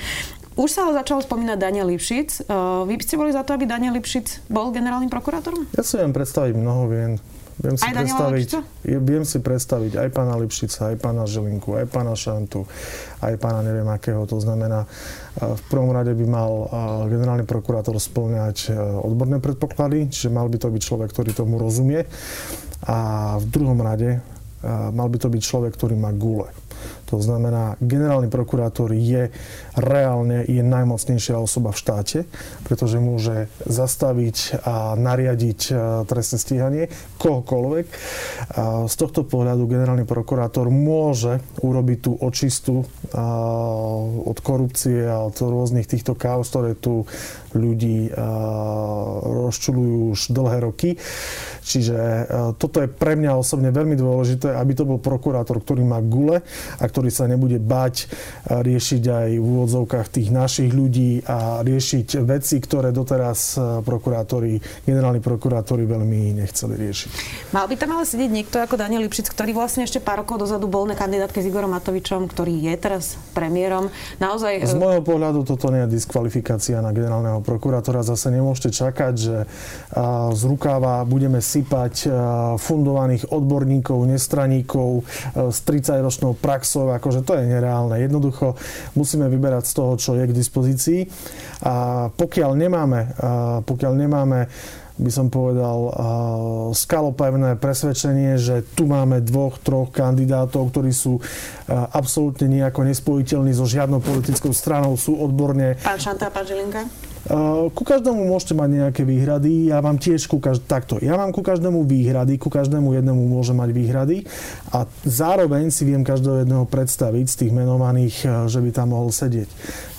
Už 0.59 0.75
sa 0.75 0.83
ale 0.83 0.99
začalo 0.99 1.23
spomínať 1.23 1.55
Daniel 1.55 1.87
Lipšic. 1.87 2.51
Uh, 2.51 2.83
vy 2.83 2.99
by 2.99 3.03
ste 3.07 3.15
boli 3.15 3.31
za 3.31 3.47
to, 3.47 3.55
aby 3.55 3.63
Daniel 3.63 3.95
Lipšic 3.95 4.51
bol 4.51 4.75
generálnym 4.75 5.07
prokurátorom? 5.07 5.71
Ja 5.71 5.87
si 5.87 5.95
viem 5.95 6.11
predstaviť 6.11 6.51
mnoho 6.51 6.83
vien. 6.91 7.11
Viem 7.59 7.75
si, 7.75 7.83
Aj 7.83 7.91
predstaviť, 7.91 8.47
Lipšica? 8.55 8.59
viem 9.03 9.23
si 9.27 9.37
predstaviť 9.43 9.91
aj 9.99 10.09
pána 10.15 10.39
Lipšica, 10.39 10.95
aj 10.95 10.97
pána 11.03 11.27
Žilinku, 11.27 11.75
aj 11.75 11.91
pána 11.91 12.15
Šantu, 12.15 12.63
aj 13.19 13.35
pána 13.35 13.59
neviem 13.67 13.83
akého. 13.91 14.23
To 14.31 14.39
znamená, 14.39 14.87
v 15.35 15.61
prvom 15.67 15.91
rade 15.91 16.15
by 16.15 16.23
mal 16.23 16.71
generálny 17.11 17.43
prokurátor 17.43 17.99
splňať 17.99 18.71
odborné 19.03 19.43
predpoklady, 19.43 20.07
čiže 20.07 20.31
mal 20.31 20.47
by 20.47 20.55
to 20.55 20.71
byť 20.71 20.81
človek, 20.87 21.11
ktorý 21.11 21.35
tomu 21.35 21.59
rozumie. 21.59 22.07
A 22.87 23.35
v 23.41 23.45
druhom 23.49 23.79
rade 23.81 24.23
mal 24.67 25.07
by 25.07 25.17
to 25.19 25.31
byť 25.31 25.41
človek, 25.41 25.71
ktorý 25.75 25.95
má 25.95 26.11
gule. 26.11 26.51
To 27.09 27.17
znamená, 27.17 27.73
generálny 27.81 28.29
prokurátor 28.29 28.93
je 28.93 29.33
reálne 29.73 30.45
je 30.45 30.61
najmocnejšia 30.61 31.41
osoba 31.41 31.73
v 31.73 31.81
štáte, 31.81 32.19
pretože 32.69 33.01
môže 33.01 33.49
zastaviť 33.65 34.61
a 34.61 34.93
nariadiť 34.93 35.59
e, 35.69 35.73
trestné 36.05 36.37
stíhanie 36.37 36.83
kohokoľvek. 37.17 37.87
A 38.61 38.85
z 38.85 38.95
tohto 38.95 39.25
pohľadu 39.25 39.65
generálny 39.65 40.05
prokurátor 40.05 40.69
môže 40.69 41.41
urobiť 41.65 41.97
tú 42.05 42.11
očistu 42.21 42.85
od 44.29 44.37
korupcie 44.45 45.09
a 45.09 45.25
od 45.25 45.33
rôznych 45.33 45.89
týchto 45.89 46.13
káv, 46.13 46.45
ktoré 46.45 46.77
tu 46.77 47.09
ľudí 47.53 48.11
rozčulujú 49.23 50.13
už 50.13 50.19
dlhé 50.33 50.57
roky. 50.63 50.89
Čiže 51.69 51.97
e, 51.97 52.23
toto 52.57 52.81
je 52.81 52.89
pre 52.89 53.13
mňa 53.13 53.37
osobne 53.37 53.69
veľmi 53.69 53.93
dôležité, 53.93 54.57
aby 54.57 54.73
to 54.73 54.89
bol 54.89 54.97
prokurátor, 54.97 55.61
ktorý 55.61 55.85
má 55.85 56.01
gule 56.01 56.41
a 56.81 56.83
ktorý 56.83 57.13
sa 57.13 57.29
nebude 57.29 57.61
bať 57.61 58.05
e, 58.05 58.05
riešiť 58.65 59.03
aj 59.05 59.29
v 59.37 59.45
úvodzovkách 59.45 60.07
tých 60.09 60.33
našich 60.33 60.73
ľudí 60.73 61.21
a 61.29 61.61
riešiť 61.61 62.25
veci, 62.25 62.57
ktoré 62.57 62.89
doteraz 62.89 63.59
prokurátori, 63.85 64.57
generálni 64.81 65.21
prokurátori 65.21 65.85
veľmi 65.85 66.41
nechceli 66.41 66.73
riešiť. 66.73 67.09
Mal 67.53 67.69
by 67.69 67.75
tam 67.77 67.93
ale 67.93 68.05
sedieť 68.09 68.31
niekto 68.33 68.57
ako 68.57 68.75
Daniel 68.79 69.05
Lipšic, 69.05 69.29
ktorý 69.29 69.53
vlastne 69.53 69.85
ešte 69.85 70.01
pár 70.01 70.25
rokov 70.25 70.41
dozadu 70.41 70.65
bol 70.65 70.89
na 70.89 70.97
kandidátke 70.97 71.43
s 71.43 71.45
Igorom 71.45 71.75
Matovičom, 71.75 72.25
ktorý 72.31 72.71
je 72.71 72.73
teraz 72.79 73.19
premiérom. 73.37 73.93
Naozaj... 74.17 74.65
Z 74.65 74.79
môjho 74.79 75.05
pohľadu 75.05 75.45
toto 75.45 75.69
nie 75.69 75.85
je 75.85 76.01
diskvalifikácia 76.01 76.81
na 76.81 76.89
generálneho 76.89 77.38
prokurátora. 77.41 78.05
Zase 78.05 78.31
nemôžete 78.31 78.71
čakať, 78.73 79.13
že 79.17 79.37
z 80.33 80.41
rukáva 80.45 81.03
budeme 81.03 81.41
sypať 81.41 81.93
e, 82.05 82.07
fundovaných 82.59 83.31
odborníkov, 83.31 84.05
nestraníkov 84.05 84.89
e, 84.99 85.03
s 85.49 85.59
30-ročnou 85.65 86.37
praxou, 86.37 86.91
akože 86.93 87.25
to 87.25 87.35
je 87.39 87.45
nereálne. 87.47 87.97
Jednoducho 87.99 88.55
musíme 88.95 89.27
vyberať 89.27 89.63
z 89.69 89.73
toho, 89.73 89.93
čo 89.97 90.11
je 90.15 90.23
k 90.27 90.35
dispozícii. 90.35 91.01
A 91.65 92.07
pokiaľ 92.15 92.51
nemáme, 92.55 93.01
pokiaľ 93.67 93.93
nemáme 93.99 94.47
by 94.99 95.11
som 95.11 95.31
povedal, 95.31 95.95
skalopevné 96.75 97.55
presvedčenie, 97.55 98.35
že 98.35 98.67
tu 98.75 98.83
máme 98.83 99.23
dvoch, 99.23 99.55
troch 99.63 99.89
kandidátov, 99.95 100.75
ktorí 100.75 100.91
sú 100.91 101.23
absolútne 101.71 102.51
nejako 102.51 102.83
nespojiteľní 102.83 103.55
so 103.55 103.63
žiadnou 103.63 104.03
politickou 104.03 104.51
stranou, 104.51 104.99
sú 104.99 105.15
odborne... 105.15 105.79
Pán 105.79 106.03
Šanta 106.03 106.27
pán 106.27 106.43
Žilinka? 106.43 107.08
Ku 107.69 107.83
každému 107.85 108.25
môžete 108.25 108.57
mať 108.57 108.69
nejaké 108.73 109.01
výhrady, 109.05 109.69
ja 109.69 109.85
vám 109.85 110.01
tiež 110.01 110.25
ku 110.25 110.41
každ- 110.41 110.65
takto, 110.65 110.97
ja 110.97 111.13
mám 111.13 111.29
ku 111.29 111.45
každému 111.45 111.85
výhrady, 111.85 112.41
ku 112.41 112.49
každému 112.49 112.97
jednému 112.97 113.21
môžem 113.29 113.53
mať 113.53 113.69
výhrady 113.69 114.17
a 114.73 114.89
zároveň 115.05 115.69
si 115.69 115.85
viem 115.85 116.01
každého 116.01 116.41
jedného 116.41 116.65
predstaviť 116.65 117.25
z 117.29 117.35
tých 117.45 117.51
menovaných, 117.53 118.49
že 118.49 118.59
by 118.65 118.69
tam 118.73 118.97
mohol 118.97 119.13
sedieť. 119.13 119.45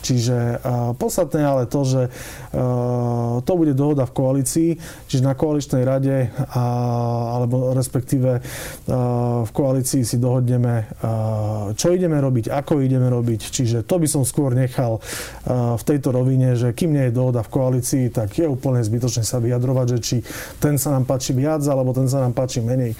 Čiže 0.00 0.64
uh, 0.64 0.96
podstatné 0.96 1.44
ale 1.44 1.68
to, 1.68 1.84
že 1.84 2.02
uh, 2.08 3.44
to 3.44 3.52
bude 3.52 3.76
dohoda 3.76 4.08
v 4.08 4.16
koalícii, 4.16 4.70
čiže 5.06 5.22
na 5.22 5.36
koaličnej 5.36 5.84
rade 5.84 6.32
alebo 6.50 7.76
respektíve 7.76 8.40
v 9.44 9.50
koalícii 9.52 10.02
si 10.02 10.16
dohodneme, 10.16 10.88
čo 11.76 11.92
ideme 11.94 12.18
robiť, 12.18 12.50
ako 12.50 12.80
ideme 12.80 13.06
robiť. 13.06 13.40
Čiže 13.52 13.78
to 13.84 14.00
by 14.00 14.08
som 14.08 14.22
skôr 14.24 14.56
nechal 14.56 14.98
v 15.46 15.82
tejto 15.84 16.10
rovine, 16.10 16.56
že 16.56 16.72
kým 16.72 16.96
nie 16.96 17.08
je 17.08 17.16
dohoda 17.20 17.44
v 17.44 17.52
koalícii, 17.52 18.08
tak 18.08 18.32
je 18.40 18.48
úplne 18.48 18.80
zbytočné 18.80 19.28
sa 19.28 19.36
vyjadrovať, 19.36 19.86
že 19.92 19.98
či 20.00 20.16
ten 20.56 20.80
sa 20.80 20.96
nám 20.96 21.04
páči 21.04 21.36
viac, 21.36 21.60
alebo 21.68 21.92
ten 21.92 22.08
sa 22.08 22.24
nám 22.24 22.32
páči 22.32 22.64
menej. 22.64 22.96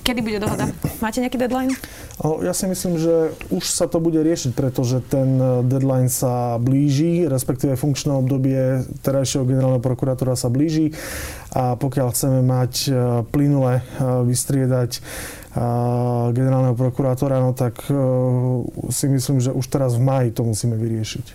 Kedy 0.00 0.24
bude 0.24 0.40
dohoda? 0.40 0.72
Máte 1.04 1.20
nejaký 1.20 1.36
deadline? 1.36 1.76
O, 2.24 2.40
ja 2.40 2.56
si 2.56 2.64
myslím, 2.64 2.96
že 2.96 3.36
už 3.52 3.68
sa 3.68 3.84
to 3.84 4.00
bude 4.00 4.16
riešiť, 4.16 4.56
pretože 4.56 5.04
ten 5.04 5.36
deadline 5.68 6.08
sa 6.08 6.56
blíži, 6.56 7.28
respektíve 7.28 7.76
funkčné 7.76 8.16
obdobie 8.16 8.88
terajšieho 9.04 9.44
generálneho 9.44 9.84
prokurátora 9.84 10.32
sa 10.32 10.48
blíži 10.48 10.96
a 11.52 11.76
pokiaľ 11.76 12.08
chceme 12.12 12.40
mať 12.44 12.72
e, 12.86 12.90
plynule 13.28 13.80
e, 13.80 13.82
vystriedať 14.28 14.90
e, 14.96 15.00
generálneho 16.32 16.76
prokurátora, 16.76 17.40
no 17.40 17.52
tak 17.56 17.84
si 18.92 19.06
myslím, 19.08 19.40
že 19.40 19.52
už 19.52 19.66
teraz 19.68 19.96
v 19.96 20.04
maji 20.04 20.30
to 20.32 20.42
musíme 20.44 20.76
vyriešiť. 20.76 21.26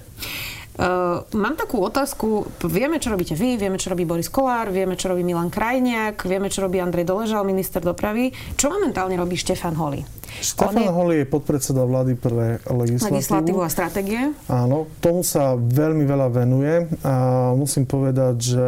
Uh, 0.74 1.22
mám 1.38 1.54
takú 1.54 1.86
otázku. 1.86 2.50
Vieme, 2.66 2.98
čo 2.98 3.14
robíte 3.14 3.38
vy, 3.38 3.62
vieme, 3.62 3.78
čo 3.78 3.94
robí 3.94 4.10
Boris 4.10 4.26
Kolár, 4.26 4.74
vieme, 4.74 4.98
čo 4.98 5.14
robí 5.14 5.22
Milan 5.22 5.54
Krajniak, 5.54 6.26
vieme, 6.26 6.50
čo 6.50 6.66
robí 6.66 6.82
Andrej 6.82 7.06
Doležal, 7.06 7.46
minister 7.46 7.78
dopravy. 7.78 8.34
Čo 8.58 8.74
momentálne 8.74 9.14
robí 9.14 9.38
Štefan 9.38 9.78
Holi? 9.78 10.23
Štefan 10.42 10.88
je... 10.88 10.90
Holi 10.90 11.16
je 11.22 11.26
podpredseda 11.28 11.84
vlády 11.84 12.18
pre 12.18 12.64
legislatívu. 12.66 13.20
Legislatívu 13.20 13.60
a 13.62 13.70
stratégie. 13.70 14.22
Áno, 14.50 14.90
tomu 15.04 15.22
sa 15.22 15.54
veľmi 15.60 16.08
veľa 16.08 16.28
venuje. 16.32 16.88
A 17.04 17.52
musím 17.54 17.84
povedať, 17.84 18.36
že 18.40 18.68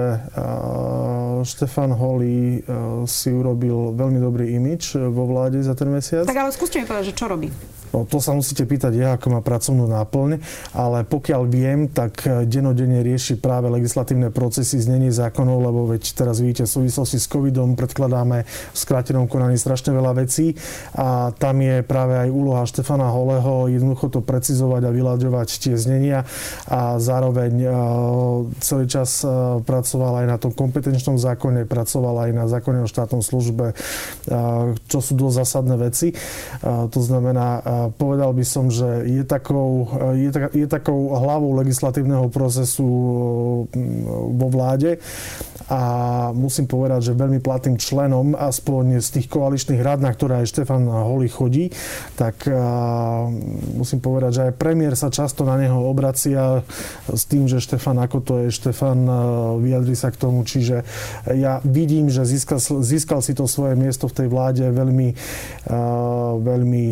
Štefan 1.48 1.96
Holi 1.96 2.62
si 3.10 3.30
urobil 3.32 3.96
veľmi 3.96 4.20
dobrý 4.20 4.54
imič 4.58 5.00
vo 5.00 5.26
vláde 5.30 5.64
za 5.64 5.74
ten 5.74 5.90
mesiac. 5.90 6.28
Tak 6.28 6.38
ale 6.38 6.52
skúste 6.52 6.78
mi 6.78 6.86
povedať, 6.86 7.14
že 7.14 7.18
čo 7.18 7.26
robí. 7.32 7.50
No, 7.96 8.04
to 8.04 8.20
sa 8.20 8.36
musíte 8.36 8.68
pýtať 8.68 8.92
ja, 8.92 9.16
ako 9.16 9.40
má 9.40 9.40
pracovnú 9.40 9.88
náplň, 9.88 10.44
ale 10.76 11.08
pokiaľ 11.08 11.42
viem, 11.48 11.88
tak 11.88 12.28
denodenne 12.44 13.00
rieši 13.00 13.40
práve 13.40 13.72
legislatívne 13.72 14.36
procesy, 14.36 14.84
znenie 14.84 15.16
zákonov, 15.16 15.64
lebo 15.64 15.88
veď 15.88 16.04
teraz 16.12 16.44
vidíte, 16.44 16.68
v 16.68 16.76
súvislosti 16.84 17.24
s 17.24 17.32
covidom 17.32 17.80
predkladáme 17.80 18.44
v 18.44 18.76
skrátenom 18.76 19.32
konaní 19.32 19.56
strašne 19.56 19.96
veľa 19.96 20.12
vecí 20.12 20.60
a 20.92 21.32
tam 21.40 21.55
je 21.62 21.86
práve 21.86 22.16
aj 22.18 22.30
úloha 22.32 22.64
Štefana 22.66 23.12
Holeho 23.12 23.68
jednoducho 23.72 24.10
to 24.10 24.20
precizovať 24.24 24.88
a 24.88 24.96
vyľaďovať 24.96 25.50
tie 25.62 25.76
znenia 25.76 26.24
a 26.68 26.98
zároveň 26.98 27.54
e, 27.62 27.70
celý 28.64 28.86
čas 28.90 29.22
e, 29.22 29.30
pracoval 29.64 30.24
aj 30.24 30.28
na 30.28 30.38
tom 30.42 30.52
kompetenčnom 30.52 31.20
zákone, 31.20 31.68
pracoval 31.68 32.28
aj 32.28 32.32
na 32.34 32.46
zákone 32.48 32.84
o 32.84 32.92
štátnom 32.92 33.22
službe, 33.22 33.72
e, 33.72 33.76
čo 34.88 35.00
sú 35.00 35.14
dosť 35.16 35.36
zásadné 35.46 35.76
veci. 35.76 36.08
To 36.66 37.00
znamená, 37.02 37.62
povedal 38.00 38.32
by 38.32 38.46
som, 38.48 38.72
že 38.72 39.06
je 39.06 39.24
takou, 39.28 39.90
je, 40.16 40.32
je 40.56 40.68
takou 40.70 41.12
hlavou 41.14 41.54
legislatívneho 41.60 42.32
procesu 42.32 42.88
vo 44.32 44.48
vláde 44.50 44.98
a 45.66 45.82
musím 46.30 46.70
povedať, 46.70 47.12
že 47.12 47.18
veľmi 47.18 47.42
platným 47.42 47.82
členom 47.82 48.38
aspoň 48.38 49.02
z 49.02 49.10
tých 49.20 49.28
koaličných 49.34 49.82
rád, 49.82 50.06
na 50.06 50.14
ktoré 50.14 50.46
aj 50.46 50.54
Štefan 50.54 50.86
Holi 50.86 51.26
chodí, 51.46 51.70
tak 52.18 52.50
musím 53.78 54.02
povedať, 54.02 54.32
že 54.34 54.42
aj 54.50 54.58
premiér 54.58 54.98
sa 54.98 55.14
často 55.14 55.46
na 55.46 55.62
neho 55.62 55.78
obracia 55.86 56.66
s 57.06 57.30
tým, 57.30 57.46
že 57.46 57.62
Štefan, 57.62 58.02
ako 58.02 58.18
to 58.26 58.34
je, 58.42 58.48
Štefan 58.50 59.06
vyjadri 59.62 59.94
sa 59.94 60.10
k 60.10 60.18
tomu, 60.18 60.42
čiže 60.42 60.82
ja 61.38 61.62
vidím, 61.62 62.10
že 62.10 62.26
získal, 62.26 62.58
získal 62.82 63.22
si 63.22 63.38
to 63.38 63.46
svoje 63.46 63.78
miesto 63.78 64.10
v 64.10 64.26
tej 64.26 64.28
vláde 64.34 64.66
veľmi, 64.66 65.14
veľmi 66.42 66.86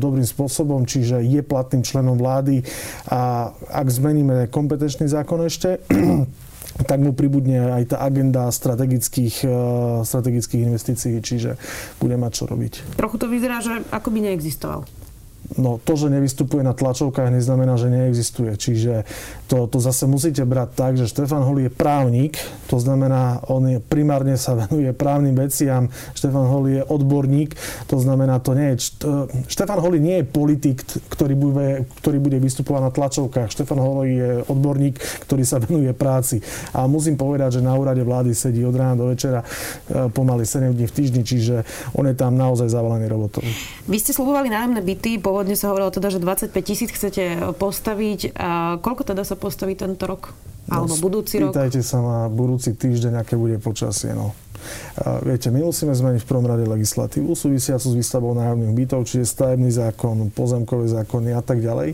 dobrým 0.00 0.24
spôsobom, 0.24 0.88
čiže 0.88 1.20
je 1.20 1.44
platným 1.44 1.84
členom 1.84 2.16
vlády. 2.16 2.64
A 3.12 3.52
ak 3.68 3.86
zmeníme 3.92 4.48
kompetenčný 4.48 5.04
zákon 5.12 5.44
ešte, 5.44 5.84
tak 6.84 7.00
mu 7.00 7.16
pribudne 7.16 7.72
aj 7.72 7.96
tá 7.96 7.96
agenda 8.04 8.52
strategických, 8.52 9.48
e, 9.48 9.56
strategických 10.04 10.62
investícií, 10.68 11.16
čiže 11.24 11.56
bude 11.96 12.20
mať 12.20 12.32
čo 12.36 12.44
robiť. 12.44 13.00
Trochu 13.00 13.16
to 13.16 13.26
vyzerá, 13.32 13.64
že 13.64 13.80
ako 13.88 14.08
by 14.12 14.18
neexistoval. 14.28 14.84
No 15.54 15.78
to, 15.78 15.94
že 15.94 16.10
nevystupuje 16.10 16.66
na 16.66 16.74
tlačovkách, 16.74 17.30
neznamená, 17.30 17.78
že 17.78 17.86
neexistuje. 17.86 18.58
Čiže 18.58 19.06
to, 19.46 19.70
to 19.70 19.78
zase 19.78 20.10
musíte 20.10 20.42
brať 20.42 20.68
tak, 20.74 20.92
že 20.98 21.06
Štefan 21.06 21.46
Holi 21.46 21.70
je 21.70 21.72
právnik, 21.72 22.34
to 22.66 22.82
znamená, 22.82 23.46
on 23.46 23.62
je, 23.70 23.78
primárne 23.78 24.34
sa 24.34 24.58
venuje 24.58 24.90
právnym 24.90 25.38
veciam. 25.38 25.86
Štefan 26.18 26.50
Holi 26.50 26.82
je 26.82 26.82
odborník, 26.82 27.54
to 27.86 28.02
znamená, 28.02 28.42
to 28.42 28.58
nie 28.58 28.74
je... 28.74 28.98
Štefan 29.46 29.78
Holi 29.78 30.02
nie 30.02 30.22
je 30.22 30.24
politik, 30.26 30.82
ktorý 31.14 31.38
bude, 31.38 31.86
ktorý 32.02 32.18
bude 32.18 32.38
vystupovať 32.42 32.82
na 32.82 32.90
tlačovkách. 32.90 33.48
Štefan 33.54 33.78
Holi 33.78 34.18
je 34.18 34.30
odborník, 34.50 34.98
ktorý 35.30 35.46
sa 35.46 35.62
venuje 35.62 35.94
práci. 35.94 36.42
A 36.74 36.90
musím 36.90 37.14
povedať, 37.14 37.60
že 37.60 37.66
na 37.66 37.78
úrade 37.78 38.02
vlády 38.02 38.34
sedí 38.34 38.66
od 38.66 38.74
rána 38.74 38.98
do 38.98 39.06
večera 39.14 39.46
e, 39.46 40.10
pomaly 40.10 40.42
7 40.42 40.74
dní 40.74 40.90
v 40.90 40.96
týždni, 40.96 41.22
čiže 41.22 41.62
on 41.94 42.10
je 42.10 42.16
tam 42.18 42.34
naozaj 42.34 42.66
zavalený 42.66 43.06
robotom. 43.06 43.46
Vy 43.86 43.96
ste 44.02 44.10
slubovali 44.10 44.50
nájomné 44.50 44.82
byty, 44.82 45.22
po 45.22 45.35
pôvodne 45.36 45.52
sa 45.52 45.68
hovorilo 45.68 45.92
teda, 45.92 46.08
že 46.08 46.16
25 46.16 46.48
tisíc 46.64 46.88
chcete 46.88 47.52
postaviť. 47.60 48.32
A 48.40 48.80
koľko 48.80 49.12
teda 49.12 49.20
sa 49.20 49.36
postaví 49.36 49.76
tento 49.76 50.08
rok? 50.08 50.32
Alebo 50.72 50.96
no, 50.96 51.04
budúci 51.04 51.36
rok? 51.44 51.52
Pýtajte 51.52 51.84
sa 51.84 52.00
ma 52.00 52.18
budúci 52.32 52.72
týždeň, 52.72 53.20
aké 53.20 53.36
bude 53.36 53.60
počasie. 53.60 54.16
No. 54.16 54.32
Viete, 55.22 55.52
my 55.52 55.60
musíme 55.60 55.92
zmeniť 55.92 56.24
v 56.24 56.28
prvom 56.28 56.48
rade 56.48 56.64
legislatívu 56.64 57.36
súvisiacu 57.36 57.92
s 57.92 57.94
výstavbou 57.94 58.32
nájomných 58.32 58.72
bytov, 58.72 59.04
čiže 59.04 59.28
stavebný 59.28 59.68
zákon, 59.68 60.32
pozemkové 60.32 60.88
zákony 60.88 61.36
a 61.36 61.42
tak 61.44 61.60
ďalej. 61.60 61.92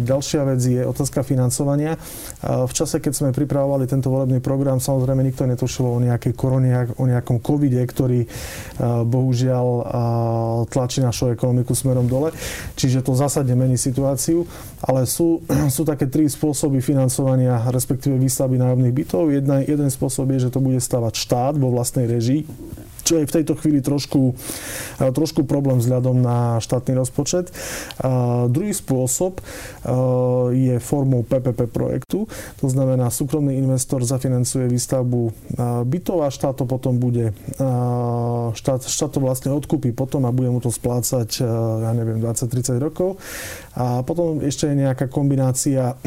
Ďalšia 0.00 0.42
vec 0.48 0.60
je 0.64 0.80
otázka 0.80 1.20
financovania. 1.20 2.00
V 2.40 2.72
čase, 2.72 3.04
keď 3.04 3.12
sme 3.12 3.30
pripravovali 3.36 3.84
tento 3.84 4.08
volebný 4.08 4.40
program, 4.40 4.80
samozrejme 4.80 5.20
nikto 5.20 5.44
netušil 5.44 5.84
o 5.84 6.00
nejakej 6.00 6.32
korone, 6.32 6.88
o 6.96 7.04
nejakom 7.04 7.36
covide, 7.44 7.84
ktorý 7.84 8.24
bohužiaľ 9.04 9.66
tlačí 10.72 11.04
našu 11.04 11.36
ekonomiku 11.36 11.76
smerom 11.76 12.08
dole. 12.08 12.32
Čiže 12.80 13.04
to 13.04 13.12
zásadne 13.12 13.52
mení 13.52 13.76
situáciu, 13.76 14.48
ale 14.80 15.04
sú, 15.04 15.44
sú 15.74 15.84
také 15.84 16.08
tri 16.08 16.24
spôsoby 16.24 16.80
financovania, 16.80 17.60
respektíve 17.68 18.16
výstavby 18.16 18.56
nájomných 18.56 18.94
bytov. 18.94 19.28
Jedna, 19.28 19.60
jeden 19.60 19.92
spôsob 19.92 20.32
je, 20.32 20.48
že 20.48 20.52
to 20.52 20.64
bude 20.64 20.80
stavať 20.80 21.12
štát 21.12 21.33
štát 21.34 21.58
vo 21.58 21.74
vlastnej 21.74 22.06
režii 22.06 22.46
čo 23.04 23.20
je 23.20 23.28
v 23.28 23.34
tejto 23.40 23.54
chvíli 23.60 23.84
trošku, 23.84 24.32
eh, 24.32 25.12
trošku 25.12 25.44
problém 25.44 25.78
vzhľadom 25.78 26.24
na 26.24 26.58
štátny 26.58 26.96
rozpočet. 26.96 27.52
A 28.00 28.48
druhý 28.48 28.72
spôsob 28.72 29.38
eh, 29.38 29.44
je 30.56 30.74
formou 30.80 31.22
PPP 31.22 31.68
projektu, 31.68 32.24
to 32.58 32.66
znamená 32.66 33.12
súkromný 33.12 33.60
investor 33.60 34.00
zafinancuje 34.00 34.64
výstavbu 34.66 35.22
eh, 35.28 35.32
bytov 35.84 36.24
a 36.24 36.32
štát 36.32 36.56
to 36.56 36.64
potom 36.64 36.96
bude, 36.96 37.36
štát, 38.54 38.86
štát 38.86 39.10
to 39.10 39.18
vlastne 39.18 39.50
odkúpi 39.50 39.90
potom 39.90 40.24
a 40.24 40.30
bude 40.30 40.48
mu 40.48 40.62
to 40.62 40.70
splácať, 40.70 41.42
ja 41.82 41.90
neviem, 41.90 42.22
20-30 42.22 42.78
rokov. 42.78 43.18
A 43.74 44.06
potom 44.06 44.38
ešte 44.38 44.70
je 44.70 44.78
nejaká 44.78 45.10
kombinácia 45.10 45.98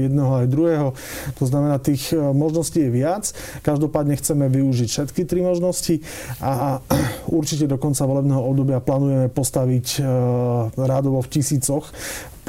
jedného 0.00 0.32
aj 0.32 0.46
druhého. 0.48 0.88
To 1.36 1.44
znamená, 1.44 1.76
tých 1.76 2.16
možností 2.16 2.88
je 2.88 2.90
viac. 2.90 3.36
Každopádne 3.60 4.16
chceme 4.16 4.48
využiť 4.48 4.88
všetky 4.88 5.28
tri 5.28 5.44
možnosti 5.44 6.00
a 6.40 6.82
určite 7.38 7.66
do 7.66 7.80
konca 7.80 8.04
volebného 8.04 8.42
obdobia 8.42 8.78
plánujeme 8.82 9.28
postaviť 9.32 9.86
e, 9.96 10.00
rádovo 10.76 11.20
v 11.22 11.28
tisícoch 11.30 11.90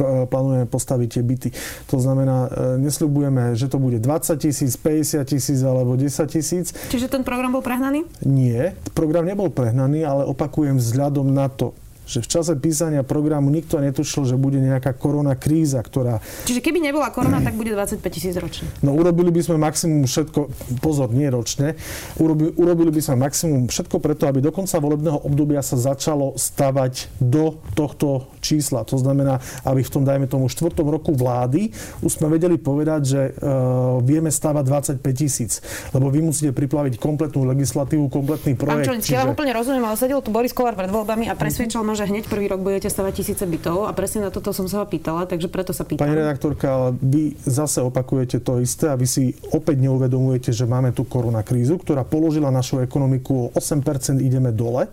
plánujeme 0.06 0.70
postaviť 0.70 1.10
tie 1.10 1.24
byty. 1.26 1.50
To 1.90 1.98
znamená, 1.98 2.38
e, 2.46 2.50
nesľubujeme, 2.86 3.58
že 3.58 3.66
to 3.66 3.82
bude 3.82 3.98
20 3.98 4.38
tisíc, 4.38 4.78
50 4.78 5.26
tisíc 5.26 5.60
alebo 5.66 5.98
10 5.98 6.30
tisíc. 6.30 6.70
Čiže 6.94 7.10
ten 7.10 7.26
program 7.26 7.58
bol 7.58 7.66
prehnaný? 7.66 8.06
Nie, 8.22 8.78
program 8.94 9.26
nebol 9.26 9.50
prehnaný, 9.50 10.06
ale 10.06 10.24
opakujem 10.30 10.78
vzhľadom 10.78 11.34
na 11.34 11.50
to, 11.50 11.74
že 12.08 12.24
v 12.24 12.28
čase 12.32 12.56
písania 12.56 13.04
programu 13.04 13.52
nikto 13.52 13.84
netušil, 13.84 14.24
že 14.24 14.40
bude 14.40 14.58
nejaká 14.64 14.96
korona 14.96 15.36
kríza, 15.36 15.84
ktorá... 15.84 16.24
Čiže 16.48 16.64
keby 16.64 16.80
nebola 16.80 17.12
korona, 17.12 17.44
tak 17.44 17.60
bude 17.60 17.76
25 17.76 18.00
tisíc 18.08 18.34
ročne. 18.40 18.72
No 18.80 18.96
urobili 18.96 19.30
by 19.30 19.42
sme 19.44 19.60
maximum 19.60 20.08
všetko, 20.08 20.40
pozor, 20.80 21.12
nie 21.12 21.28
ročne, 21.28 21.76
urobili, 22.18 22.56
urobili 22.56 22.90
by 22.96 23.02
sme 23.04 23.28
maximum 23.28 23.68
všetko 23.68 24.00
preto, 24.00 24.32
aby 24.32 24.40
do 24.40 24.56
konca 24.56 24.80
volebného 24.80 25.20
obdobia 25.28 25.60
sa 25.60 25.76
začalo 25.76 26.40
stavať 26.40 27.12
do 27.20 27.60
tohto 27.76 28.32
čísla. 28.48 28.88
To 28.88 28.96
znamená, 28.96 29.44
aby 29.68 29.84
v 29.84 29.92
tom, 29.92 30.08
dajme 30.08 30.32
tomu, 30.32 30.48
štvrtom 30.48 30.88
roku 30.88 31.12
vlády 31.12 31.76
už 32.00 32.12
sme 32.16 32.32
vedeli 32.32 32.56
povedať, 32.56 33.02
že 33.04 33.22
uh, 33.36 34.00
vieme 34.00 34.32
stavať 34.32 34.64
25 35.04 35.04
tisíc. 35.12 35.60
Lebo 35.92 36.08
vy 36.08 36.24
musíte 36.24 36.56
priplaviť 36.56 36.96
kompletnú 36.96 37.44
legislatívu, 37.52 38.08
kompletný 38.08 38.56
projekt. 38.56 38.88
Pán 38.88 39.04
čiže... 39.04 39.14
ja 39.20 39.28
vám 39.28 39.36
úplne 39.36 39.52
rozumiem, 39.52 39.84
ale 39.84 40.00
sedel 40.00 40.24
tu 40.24 40.32
Boris 40.32 40.56
Kolár 40.56 40.80
pred 40.80 40.88
voľbami 40.88 41.28
a 41.28 41.36
presvedčal 41.36 41.84
ma, 41.84 41.98
že 41.98 42.08
hneď 42.08 42.32
prvý 42.32 42.48
rok 42.48 42.64
budete 42.64 42.88
stavať 42.88 43.14
tisíce 43.20 43.44
bytov 43.44 43.90
a 43.90 43.92
presne 43.92 44.24
na 44.24 44.32
toto 44.32 44.56
som 44.56 44.70
sa 44.70 44.84
ho 44.84 44.86
pýtala, 44.88 45.28
takže 45.28 45.52
preto 45.52 45.76
sa 45.76 45.84
pýtam. 45.84 46.08
Pani 46.08 46.16
redaktorka, 46.16 46.94
vy 46.96 47.36
zase 47.44 47.84
opakujete 47.84 48.40
to 48.40 48.62
isté 48.64 48.88
a 48.88 48.96
vy 48.96 49.10
si 49.10 49.36
opäť 49.52 49.82
neuvedomujete, 49.84 50.54
že 50.54 50.70
máme 50.70 50.94
tu 50.94 51.04
koronakrízu, 51.04 51.82
ktorá 51.82 52.06
položila 52.06 52.54
našu 52.54 52.80
ekonomiku 52.80 53.50
o 53.50 53.58
8% 53.58 54.22
ideme 54.22 54.54
dole. 54.54 54.88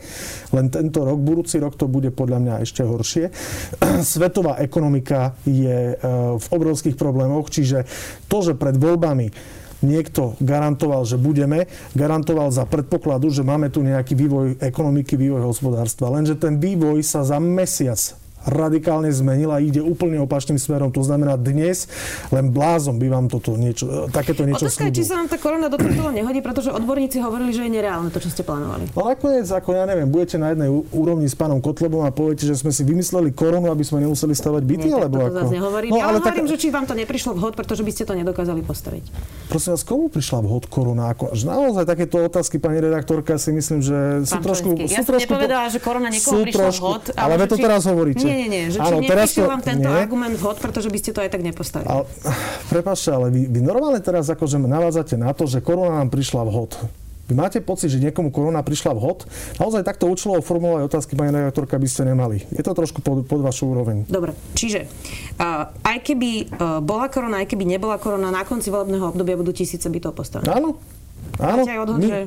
Len 0.51 0.67
tento 0.73 1.05
rok, 1.05 1.21
budúci 1.21 1.61
rok 1.61 1.77
to 1.77 1.85
bude 1.85 2.11
podľa 2.15 2.38
mňa 2.40 2.55
ešte 2.64 2.83
horšie. 2.83 3.25
Svetová 4.14 4.59
ekonomika 4.61 5.35
je 5.44 5.92
e, 5.92 5.96
v 6.38 6.46
obrovských 6.50 6.96
problémoch, 6.98 7.50
čiže 7.52 7.85
to, 8.26 8.38
že 8.40 8.59
pred 8.59 8.76
voľbami 8.76 9.28
niekto 9.85 10.35
garantoval, 10.40 11.04
že 11.04 11.20
budeme, 11.20 11.68
garantoval 11.92 12.48
za 12.48 12.64
predpokladu, 12.64 13.28
že 13.28 13.44
máme 13.44 13.68
tu 13.68 13.85
nejaký 13.85 14.16
vývoj 14.16 14.46
ekonomiky, 14.64 15.20
vývoj 15.20 15.44
hospodárstva. 15.44 16.09
Lenže 16.09 16.40
ten 16.40 16.57
vývoj 16.57 17.04
sa 17.04 17.20
za 17.20 17.37
mesiac 17.37 18.24
radikálne 18.44 19.09
zmenila 19.11 19.59
a 19.59 19.61
ide 19.61 19.80
úplne 19.80 20.20
opačným 20.20 20.61
smerom. 20.61 20.92
To 20.92 21.02
znamená, 21.02 21.37
dnes 21.40 21.88
len 22.30 22.52
blázom 22.52 23.00
by 23.00 23.07
vám 23.09 23.26
toto 23.33 23.57
niečo, 23.57 24.09
takéto 24.12 24.44
niečo 24.44 24.68
Otázka 24.68 24.88
je, 24.88 25.00
či 25.00 25.04
sa 25.09 25.20
nám 25.20 25.28
tá 25.33 25.37
korona 25.40 25.72
do 25.72 25.80
toho 25.80 26.12
nehodí, 26.12 26.44
pretože 26.44 26.68
odborníci 26.72 27.20
hovorili, 27.20 27.50
že 27.52 27.66
je 27.66 27.72
nereálne 27.72 28.12
to, 28.12 28.20
čo 28.20 28.28
ste 28.33 28.44
plánovali. 28.44 28.92
No 28.92 29.09
nakoniec, 29.09 29.48
ako 29.48 29.70
ja 29.76 29.85
neviem, 29.88 30.09
budete 30.09 30.37
na 30.37 30.52
jednej 30.52 30.68
úrovni 30.92 31.26
s 31.28 31.37
pánom 31.37 31.59
Kotlebom 31.61 32.04
a 32.04 32.12
poviete, 32.12 32.44
že 32.44 32.57
sme 32.57 32.70
si 32.70 32.85
vymysleli 32.85 33.33
koronu, 33.33 33.72
aby 33.72 33.85
sme 33.85 34.04
nemuseli 34.04 34.37
stavať 34.37 34.62
byty, 34.62 34.88
Nie, 34.92 34.96
alebo 35.00 35.24
ako? 35.24 35.48
Zase 35.48 35.57
nehovorím. 35.57 35.90
No, 35.90 35.96
ja 35.98 36.04
ale 36.12 36.18
hovorím, 36.20 36.46
tak... 36.46 36.52
že 36.52 36.57
či 36.61 36.68
vám 36.68 36.85
to 36.85 36.94
neprišlo 36.94 37.33
vhod, 37.37 37.52
pretože 37.57 37.83
by 37.83 37.92
ste 37.92 38.04
to 38.04 38.14
nedokázali 38.14 38.61
postaviť. 38.61 39.04
Prosím 39.48 39.70
vás, 39.76 39.83
komu 39.87 40.07
prišla 40.12 40.38
vhod 40.44 40.64
korona? 40.68 41.12
Ako, 41.16 41.33
že 41.33 41.44
naozaj 41.48 41.85
takéto 41.87 42.20
otázky, 42.20 42.61
pani 42.61 42.80
redaktorka, 42.83 43.37
si 43.40 43.54
myslím, 43.54 43.80
že 43.80 44.26
sú 44.26 44.40
Pán 44.40 44.44
trošku... 44.44 44.68
Sú 44.74 44.90
ja 44.90 45.04
trošku, 45.04 45.30
som 45.30 45.38
nepovedala, 45.38 45.66
že 45.70 45.78
korona 45.80 46.09
niekomu 46.11 46.42
prišla 46.44 46.61
trošku, 46.61 46.85
vhod. 46.85 47.02
Ale, 47.14 47.33
ale 47.38 47.44
to 47.46 47.57
teraz 47.57 47.83
hovoríte. 47.87 48.24
Nie, 48.26 48.34
nie, 48.35 48.49
nie. 48.51 48.64
Že 48.75 48.79
Áno, 48.83 48.99
či 49.01 49.07
teraz 49.07 49.29
to, 49.33 49.47
vám 49.47 49.62
tento 49.62 49.87
nie. 49.87 49.94
argument 49.94 50.35
vhod, 50.35 50.59
pretože 50.59 50.90
by 50.90 50.99
ste 50.99 51.11
to 51.14 51.23
aj 51.23 51.31
tak 51.31 51.42
nepostavili. 51.47 51.87
Ale, 51.87 52.05
prepáčte, 52.68 53.11
ale 53.14 53.31
vy, 53.31 53.47
vy 53.47 53.61
normálne 53.62 54.03
teraz 54.03 54.27
akože 54.27 54.59
navádzate 54.59 55.14
na 55.14 55.31
to, 55.31 55.47
že 55.47 55.62
korona 55.62 56.03
nám 56.03 56.11
prišla 56.11 56.42
vhod. 56.44 56.77
Vy 57.25 57.33
máte 57.33 57.64
pocit, 57.64 57.88
že 57.88 58.05
niekomu 58.05 58.29
korona 58.29 58.61
prišla 58.61 58.92
vhod? 58.92 59.25
Naozaj 59.57 59.81
takto 59.81 60.05
účelovo 60.12 60.44
formulovať 60.44 60.92
otázky, 60.92 61.16
pani 61.16 61.33
redaktorka, 61.33 61.81
by 61.81 61.88
ste 61.88 62.05
nemali. 62.05 62.44
Je 62.53 62.61
to 62.61 62.77
trošku 62.77 63.01
pod, 63.01 63.25
pod 63.25 63.40
vašu 63.40 63.73
úroveň. 63.73 64.05
Dobre, 64.05 64.37
čiže 64.53 64.85
uh, 65.40 65.73
aj 65.88 66.05
keby 66.05 66.31
uh, 66.53 66.85
bola 66.85 67.09
korona, 67.09 67.40
aj 67.40 67.49
keby 67.49 67.64
nebola 67.64 67.97
korona, 67.97 68.29
na 68.29 68.44
konci 68.44 68.68
volebného 68.68 69.09
obdobia 69.09 69.40
budú 69.40 69.57
tisíce 69.57 69.88
bytov 69.88 70.12
postavené. 70.12 70.53
Áno. 70.53 70.77
Áno. 71.40 71.64
Odhod, 71.64 71.97
my, 71.97 72.09
že... 72.12 72.20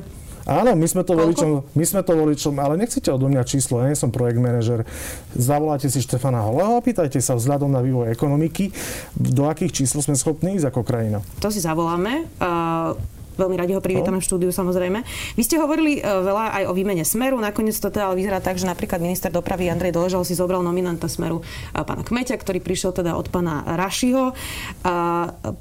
Áno, 0.48 0.72
my 0.72 0.86
sme 0.88 1.04
to 1.04 1.12
voličom, 1.12 1.76
my 1.76 1.84
sme 1.84 2.00
to 2.00 2.16
voličom, 2.16 2.56
ale 2.56 2.80
nechcete 2.80 3.12
odo 3.12 3.28
mňa 3.28 3.44
číslo, 3.44 3.84
ja 3.84 3.92
nie 3.92 3.98
som 4.00 4.08
projekt 4.08 4.40
manažer. 4.40 4.88
Zavoláte 5.36 5.92
si 5.92 6.00
Štefana 6.00 6.40
Holeho 6.40 6.80
a 6.80 6.84
pýtajte 6.84 7.20
sa 7.20 7.36
vzhľadom 7.36 7.68
na 7.68 7.84
vývoj 7.84 8.08
ekonomiky, 8.08 8.72
do 9.12 9.44
akých 9.44 9.84
čísl 9.84 10.00
sme 10.00 10.16
schopní 10.16 10.56
ísť 10.56 10.72
ako 10.72 10.80
krajina. 10.88 11.20
To 11.44 11.52
si 11.52 11.60
zavoláme. 11.60 12.24
Uh 12.40 13.17
Veľmi 13.38 13.54
radi 13.54 13.72
ho 13.78 13.80
privítame 13.80 14.18
no. 14.18 14.22
v 14.22 14.26
štúdiu 14.26 14.50
samozrejme. 14.50 15.06
Vy 15.38 15.42
ste 15.46 15.62
hovorili 15.62 15.98
e, 15.98 16.02
veľa 16.02 16.58
aj 16.58 16.62
o 16.66 16.72
výmene 16.74 17.06
Smeru. 17.06 17.38
Nakoniec 17.38 17.78
to 17.78 17.88
teda 17.88 18.10
vyzerá 18.10 18.42
tak, 18.42 18.58
že 18.58 18.66
napríklad 18.66 18.98
minister 18.98 19.30
dopravy 19.30 19.70
Andrej 19.70 19.94
Doležal 19.94 20.26
si 20.26 20.34
zobral 20.34 20.66
nominanta 20.66 21.06
Smeru 21.06 21.38
e, 21.38 21.78
pána 21.86 22.02
Kmeťa, 22.02 22.34
ktorý 22.34 22.58
prišiel 22.58 22.90
teda 22.90 23.14
od 23.14 23.30
pána 23.30 23.62
Rašiho. 23.78 24.34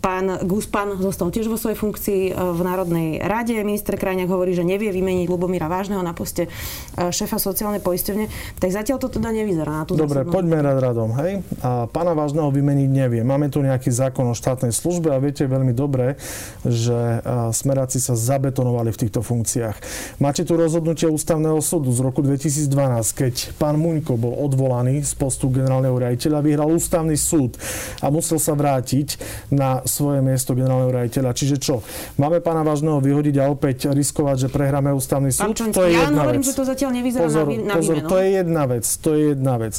Pán 0.01 0.25
Guspan 0.49 0.97
zostal 0.97 1.29
tiež 1.29 1.45
vo 1.45 1.61
svojej 1.61 1.77
funkcii 1.77 2.21
e, 2.27 2.31
v 2.33 2.61
Národnej 2.65 3.21
rade. 3.21 3.53
Minister 3.61 3.93
Krajňák 3.93 4.29
hovorí, 4.33 4.57
že 4.57 4.65
nevie 4.65 4.89
vymeniť 4.89 5.29
Lubomíra 5.29 5.69
Vážneho 5.69 6.01
na 6.01 6.17
poste 6.17 6.49
šéfa 6.97 7.37
sociálnej 7.37 7.83
poisťovne. 7.85 8.57
Tak 8.57 8.69
zatiaľ 8.73 8.97
to 8.97 9.13
teda 9.13 9.29
nevyzerá 9.29 9.69
na 9.69 9.83
tú 9.85 9.93
Dobre, 9.93 10.25
zásadnú... 10.25 10.33
poďme 10.33 10.57
rad 10.65 10.79
radom. 10.81 11.09
Hej? 11.21 11.45
A 11.61 11.85
pána 11.85 12.17
Vážneho 12.17 12.49
vymeniť 12.49 12.89
nevie. 12.89 13.21
Máme 13.21 13.53
tu 13.53 13.61
nejaký 13.61 13.93
zákon 13.93 14.25
o 14.25 14.35
štátnej 14.35 14.73
službe 14.73 15.13
a 15.13 15.21
viete 15.21 15.45
veľmi 15.45 15.75
dobre, 15.75 16.17
že 16.63 17.21
smeráci 17.67 17.99
sa 17.99 18.15
zabetonovali 18.15 18.95
v 18.95 19.01
týchto 19.03 19.19
funkciách. 19.19 19.75
Máte 20.23 20.47
tu 20.47 20.55
rozhodnutie 20.55 21.11
ústavného 21.11 21.59
súdu 21.59 21.91
z 21.91 21.99
roku 21.99 22.23
2012, 22.23 22.71
keď 23.11 23.35
pán 23.59 23.75
Muňko 23.75 24.15
bol 24.15 24.31
odvolaný 24.39 25.03
z 25.03 25.11
postu 25.19 25.51
generálneho 25.51 25.99
riaditeľa, 25.99 26.47
vyhral 26.47 26.71
ústavný 26.71 27.19
súd 27.19 27.59
a 27.99 28.07
musel 28.07 28.39
sa 28.39 28.55
vrátiť 28.55 29.19
na 29.51 29.83
svoje 29.83 30.23
miesto 30.23 30.55
generálneho 30.55 30.95
riaditeľa. 30.95 31.35
Čiže 31.35 31.55
čo? 31.59 31.83
Máme 32.15 32.39
pána 32.39 32.63
Vážneho 32.63 33.03
vyhodiť 33.03 33.35
a 33.43 33.51
opäť 33.51 33.91
riskovať, 33.91 34.47
že 34.47 34.49
prehráme 34.49 34.95
ústavný 34.95 35.35
súd? 35.35 35.51
Čonský, 35.51 35.75
to 35.75 35.83
je 35.83 35.91
ja 35.91 36.07
jedna 36.07 36.23
hovorím, 36.23 36.39
vec. 36.39 36.47
že 36.47 36.55
to 36.55 36.63
zatiaľ 36.63 36.91
nevyzerá 36.95 37.27
pozor, 37.27 37.45
na, 37.51 37.59
na 37.67 37.73
pozor, 37.75 37.95
to 38.07 38.17
je 38.23 38.27
jedna 38.31 38.63
vec. 38.63 38.85
To 39.03 39.09
je 39.11 39.21
jedna 39.35 39.55
vec. 39.59 39.73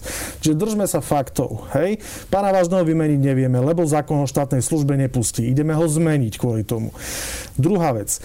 Čiže 0.44 0.55
držme 0.61 0.85
sa 0.85 1.01
faktov. 1.01 1.64
Hej? 1.72 2.05
Pána 2.29 2.53
Vážneho 2.53 2.85
vymeniť 2.85 3.20
nevieme, 3.24 3.57
lebo 3.64 3.88
zákon 3.88 4.20
o 4.20 4.29
štátnej 4.29 4.61
službe 4.61 4.92
nepustí. 5.01 5.48
Ideme 5.48 5.72
ho 5.72 5.88
zmeniť 5.88 6.35
kvôli 6.37 6.68
tomu. 6.68 6.92
Druhá 7.59 7.90
vec. 7.90 8.23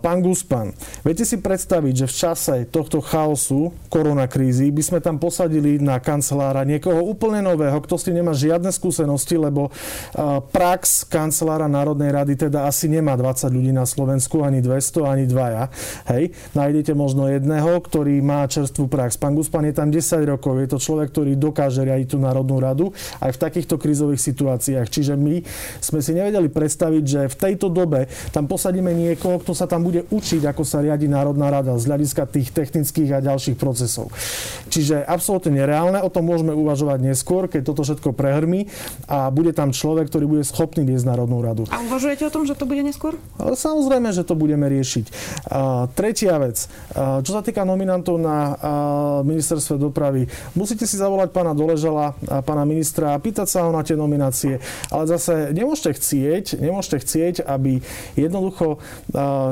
Pán 0.00 0.18
Guspan, 0.24 0.72
viete 1.04 1.28
si 1.28 1.36
predstaviť, 1.36 1.94
že 2.02 2.06
v 2.08 2.14
čase 2.16 2.54
tohto 2.64 3.04
chaosu 3.04 3.76
koronakrízy 3.92 4.72
by 4.72 4.80
sme 4.80 4.98
tam 5.04 5.20
posadili 5.20 5.76
na 5.76 6.00
kancelára 6.00 6.64
niekoho 6.64 7.04
úplne 7.04 7.44
nového, 7.44 7.76
kto 7.84 8.00
s 8.00 8.08
tým 8.08 8.24
nemá 8.24 8.32
žiadne 8.32 8.72
skúsenosti, 8.72 9.36
lebo 9.36 9.68
prax 10.54 11.04
kancelára 11.04 11.68
Národnej 11.68 12.08
rady 12.08 12.48
teda 12.48 12.64
asi 12.64 12.88
nemá 12.88 13.20
20 13.20 13.52
ľudí 13.52 13.74
na 13.74 13.84
Slovensku, 13.84 14.40
ani 14.40 14.64
200, 14.64 15.04
ani 15.04 15.24
dvaja. 15.28 15.68
Hej, 16.08 16.32
nájdete 16.56 16.96
možno 16.96 17.28
jedného, 17.28 17.76
ktorý 17.84 18.16
má 18.24 18.48
čerstvú 18.48 18.88
prax. 18.88 19.20
Pán 19.20 19.36
Guspan 19.36 19.68
je 19.68 19.74
tam 19.76 19.92
10 19.92 20.24
rokov, 20.24 20.56
je 20.56 20.68
to 20.70 20.78
človek, 20.80 21.12
ktorý 21.12 21.36
dokáže 21.36 21.84
riadiť 21.84 22.16
tú 22.16 22.18
Národnú 22.22 22.56
radu 22.62 22.96
aj 23.20 23.36
v 23.36 23.42
takýchto 23.42 23.76
krízových 23.76 24.22
situáciách. 24.22 24.86
Čiže 24.88 25.18
my 25.18 25.44
sme 25.82 26.00
si 26.00 26.14
nevedeli 26.14 26.48
predstaviť, 26.48 27.04
že 27.04 27.20
v 27.26 27.36
tejto 27.36 27.68
dobe 27.68 27.89
tam 28.30 28.46
posadíme 28.46 28.94
niekoho, 28.94 29.42
kto 29.42 29.52
sa 29.52 29.66
tam 29.66 29.82
bude 29.82 30.06
učiť, 30.08 30.46
ako 30.46 30.62
sa 30.62 30.82
riadi 30.82 31.10
Národná 31.10 31.50
rada 31.50 31.74
z 31.76 31.86
hľadiska 31.90 32.30
tých 32.30 32.54
technických 32.54 33.18
a 33.18 33.24
ďalších 33.24 33.56
procesov. 33.58 34.12
Čiže 34.70 35.02
absolútne 35.02 35.58
nereálne, 35.58 35.98
o 36.00 36.10
tom 36.12 36.30
môžeme 36.30 36.54
uvažovať 36.54 37.02
neskôr, 37.02 37.50
keď 37.50 37.62
toto 37.74 37.82
všetko 37.82 38.14
prehrmí 38.14 38.70
a 39.10 39.28
bude 39.34 39.50
tam 39.50 39.74
človek, 39.74 40.06
ktorý 40.12 40.26
bude 40.30 40.44
schopný 40.46 40.86
viesť 40.86 41.10
Národnú 41.10 41.42
radu. 41.42 41.66
A 41.72 41.82
uvažujete 41.82 42.26
o 42.26 42.32
tom, 42.32 42.46
že 42.46 42.54
to 42.54 42.68
bude 42.68 42.82
neskôr? 42.84 43.18
Samozrejme, 43.40 44.14
že 44.14 44.22
to 44.22 44.38
budeme 44.38 44.68
riešiť. 44.68 45.04
A, 45.50 45.88
tretia 45.90 46.38
vec. 46.38 46.70
A, 46.94 47.24
čo 47.24 47.32
sa 47.34 47.42
týka 47.42 47.66
nominantov 47.66 48.20
na 48.20 48.36
a, 48.36 48.44
ministerstve 49.26 49.80
dopravy, 49.80 50.30
musíte 50.54 50.84
si 50.86 50.94
zavolať 51.00 51.34
pána 51.34 51.56
Doležala 51.56 52.14
a 52.28 52.40
pána 52.44 52.62
ministra 52.62 53.16
a 53.16 53.20
pýtať 53.22 53.48
sa 53.50 53.66
ho 53.66 53.70
na 53.74 53.82
tie 53.82 53.98
nominácie. 53.98 54.62
Ale 54.92 55.04
zase 55.10 55.50
nemôžete 55.50 55.98
chcieť, 55.98 56.44
nemôžete 56.60 56.96
chcieť, 57.02 57.34
aby 57.48 57.79
jednoducho, 58.14 58.78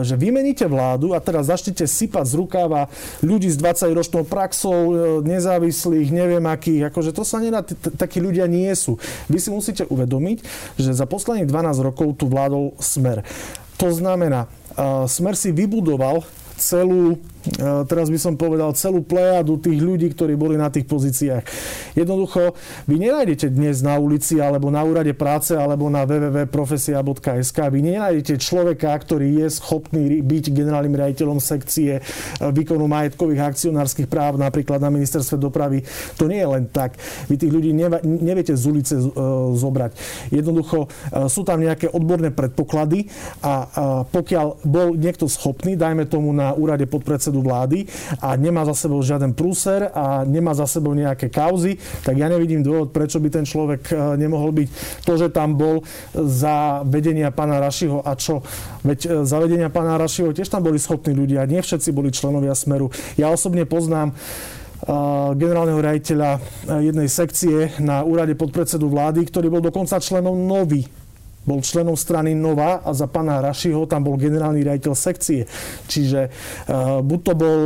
že 0.02 0.14
vymeníte 0.14 0.64
vládu 0.68 1.12
a 1.12 1.22
teraz 1.22 1.50
začnete 1.50 1.84
sypať 1.84 2.24
z 2.28 2.34
rukáva 2.38 2.92
ľudí 3.24 3.48
s 3.48 3.58
20-ročnou 3.58 4.24
praxou, 4.28 4.78
e, 4.88 4.94
nezávislých, 5.26 6.08
neviem 6.14 6.44
akých, 6.44 6.92
akože 6.92 7.10
to 7.12 7.22
sa 7.26 7.42
nedá, 7.42 7.64
takí 7.96 8.18
ľudia 8.22 8.46
nie 8.46 8.70
sú. 8.76 8.96
Vy 9.26 9.38
si 9.40 9.50
musíte 9.52 9.84
uvedomiť, 9.88 10.44
že 10.78 10.94
za 10.94 11.04
posledných 11.04 11.48
12 11.48 11.86
rokov 11.86 12.18
tu 12.20 12.30
vládol 12.30 12.76
smer. 12.78 13.24
To 13.78 13.94
znamená, 13.94 14.50
smer 15.06 15.34
si 15.38 15.54
vybudoval 15.54 16.26
celú 16.58 17.22
teraz 17.88 18.12
by 18.12 18.18
som 18.20 18.34
povedal, 18.34 18.74
celú 18.76 19.00
plejadu 19.02 19.58
tých 19.62 19.80
ľudí, 19.80 20.12
ktorí 20.12 20.34
boli 20.34 20.60
na 20.60 20.68
tých 20.68 20.84
pozíciách. 20.84 21.44
Jednoducho, 21.96 22.54
vy 22.86 22.96
nenájdete 23.00 23.50
dnes 23.50 23.80
na 23.80 23.96
ulici 23.96 24.38
alebo 24.38 24.68
na 24.68 24.84
úrade 24.84 25.12
práce 25.16 25.56
alebo 25.56 25.88
na 25.88 26.04
www.profesia.sk 26.04 27.58
vy 27.68 27.80
nenájdete 27.80 28.38
človeka, 28.40 28.94
ktorý 28.94 29.44
je 29.44 29.48
schopný 29.58 30.20
byť 30.22 30.44
generálnym 30.52 30.94
riaditeľom 30.94 31.38
sekcie 31.38 31.98
e, 31.98 32.00
výkonu 32.40 32.86
majetkových 32.86 33.54
akcionárskych 33.54 34.08
práv 34.10 34.36
napríklad 34.38 34.78
na 34.82 34.92
ministerstve 34.92 35.36
dopravy. 35.38 35.82
To 36.16 36.26
nie 36.26 36.40
je 36.40 36.48
len 36.48 36.64
tak. 36.68 36.96
Vy 37.26 37.34
tých 37.38 37.52
ľudí 37.52 37.70
neviete 38.04 38.54
z 38.54 38.64
ulice 38.66 38.94
e, 38.98 39.04
zobrať. 39.54 39.92
Jednoducho 40.30 40.90
sú 41.28 41.42
tam 41.42 41.60
nejaké 41.62 41.90
odborné 41.90 42.30
predpoklady 42.30 43.08
a 43.42 43.66
pokiaľ 44.08 44.62
bol 44.64 44.94
niekto 44.94 45.26
schopný, 45.30 45.74
dajme 45.74 46.06
tomu 46.06 46.30
na 46.34 46.52
úrade 46.54 46.84
podpredsedu 46.86 47.37
predsedu 47.38 47.42
vlády 47.46 47.86
a 48.20 48.34
nemá 48.36 48.66
za 48.66 48.74
sebou 48.74 49.00
žiaden 49.02 49.32
prúser 49.32 49.90
a 49.94 50.26
nemá 50.26 50.54
za 50.54 50.66
sebou 50.66 50.92
nejaké 50.94 51.30
kauzy, 51.30 51.78
tak 52.02 52.18
ja 52.18 52.26
nevidím 52.26 52.62
dôvod, 52.62 52.90
prečo 52.90 53.22
by 53.22 53.28
ten 53.30 53.44
človek 53.46 53.82
e, 53.90 53.94
nemohol 54.18 54.50
byť 54.52 54.68
to, 55.06 55.12
že 55.14 55.28
tam 55.30 55.54
bol 55.54 55.86
za 56.12 56.82
vedenia 56.84 57.30
pána 57.30 57.62
Rašiho 57.62 58.02
a 58.02 58.12
čo? 58.18 58.42
Veď 58.82 58.98
e, 59.06 59.08
za 59.22 59.38
vedenia 59.38 59.70
pána 59.70 59.96
Rašiho 59.96 60.34
tiež 60.34 60.50
tam 60.50 60.66
boli 60.66 60.82
schopní 60.82 61.14
ľudia, 61.14 61.46
nie 61.46 61.62
všetci 61.62 61.94
boli 61.94 62.10
členovia 62.10 62.54
Smeru. 62.58 62.90
Ja 63.14 63.30
osobne 63.30 63.64
poznám 63.64 64.12
e, 64.12 64.14
generálneho 65.38 65.78
rejiteľa 65.78 66.30
jednej 66.82 67.08
sekcie 67.08 67.78
na 67.78 68.02
úrade 68.02 68.34
podpredsedu 68.34 68.90
vlády, 68.90 69.22
ktorý 69.30 69.46
bol 69.52 69.62
dokonca 69.62 70.02
členom 70.02 70.34
nový 70.34 70.86
bol 71.48 71.64
členom 71.64 71.96
strany 71.96 72.36
Nova 72.36 72.84
a 72.84 72.92
za 72.92 73.08
pána 73.08 73.40
Rašiho 73.40 73.88
tam 73.88 74.04
bol 74.04 74.20
generálny 74.20 74.60
riaditeľ 74.60 74.92
sekcie. 74.92 75.48
Čiže 75.88 76.28
uh, 76.28 77.00
buď 77.00 77.20
to 77.24 77.32
bol 77.32 77.60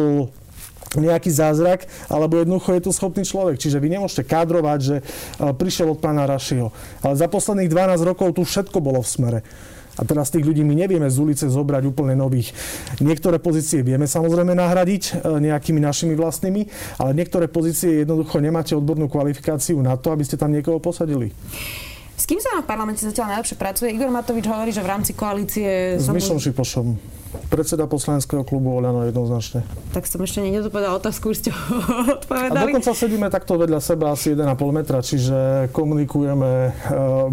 nejaký 0.93 1.33
zázrak, 1.33 1.89
alebo 2.07 2.39
jednoducho 2.39 2.77
je 2.77 2.83
to 2.85 2.93
schopný 2.95 3.25
človek. 3.27 3.59
Čiže 3.59 3.81
vy 3.83 3.99
nemôžete 3.99 4.29
kádrovať, 4.29 4.79
že 4.79 4.97
uh, 5.03 5.51
prišiel 5.51 5.91
od 5.91 5.99
pána 5.99 6.31
Rašiho. 6.31 6.71
Ale 7.03 7.15
za 7.19 7.27
posledných 7.27 7.67
12 7.67 8.07
rokov 8.07 8.39
tu 8.39 8.47
všetko 8.47 8.79
bolo 8.79 9.03
v 9.03 9.11
smere. 9.11 9.41
A 10.01 10.09
teraz 10.09 10.33
tých 10.33 10.49
ľudí 10.49 10.65
my 10.65 10.73
nevieme 10.73 11.05
z 11.13 11.21
ulice 11.21 11.45
zobrať 11.53 11.85
úplne 11.85 12.17
nových. 12.17 12.57
Niektoré 13.05 13.37
pozície 13.37 13.85
vieme 13.85 14.09
samozrejme 14.09 14.57
nahradiť 14.57 15.03
e, 15.05 15.13
nejakými 15.53 15.85
našimi 15.85 16.17
vlastnými, 16.17 16.65
ale 16.97 17.13
niektoré 17.13 17.45
pozície 17.45 18.01
jednoducho 18.01 18.41
nemáte 18.41 18.73
odbornú 18.73 19.13
kvalifikáciu 19.13 19.77
na 19.85 20.01
to, 20.01 20.17
aby 20.17 20.25
ste 20.25 20.41
tam 20.41 20.49
niekoho 20.49 20.81
posadili. 20.81 21.37
S 22.23 22.31
kým 22.31 22.39
sa 22.39 22.63
v 22.63 22.71
parlamente 22.71 23.03
zatiaľ 23.03 23.35
najlepšie 23.35 23.59
pracuje? 23.59 23.91
Igor 23.91 24.07
Matovič 24.15 24.47
hovorí, 24.47 24.71
že 24.71 24.79
v 24.79 24.95
rámci 24.95 25.11
koalície... 25.11 25.99
S 25.99 26.07
Mišom 26.07 26.39
Šipošom 26.39 27.19
predseda 27.49 27.89
poslaneckého 27.89 28.45
klubu 28.45 28.77
Oľano 28.77 29.09
jednoznačne. 29.09 29.65
Tak 29.93 30.05
som 30.09 30.21
ešte 30.25 30.45
nedopovedal 30.45 30.97
otázku, 31.01 31.33
už 31.33 31.45
ste 31.45 31.51
odpovedali. 32.21 32.53
A 32.53 32.65
dokonca 32.69 32.91
sedíme 32.93 33.29
takto 33.33 33.57
vedľa 33.57 33.81
seba 33.81 34.13
asi 34.13 34.37
1,5 34.37 34.53
metra, 34.73 34.99
čiže 35.01 35.69
komunikujeme 35.73 36.51
uh, 36.51 36.73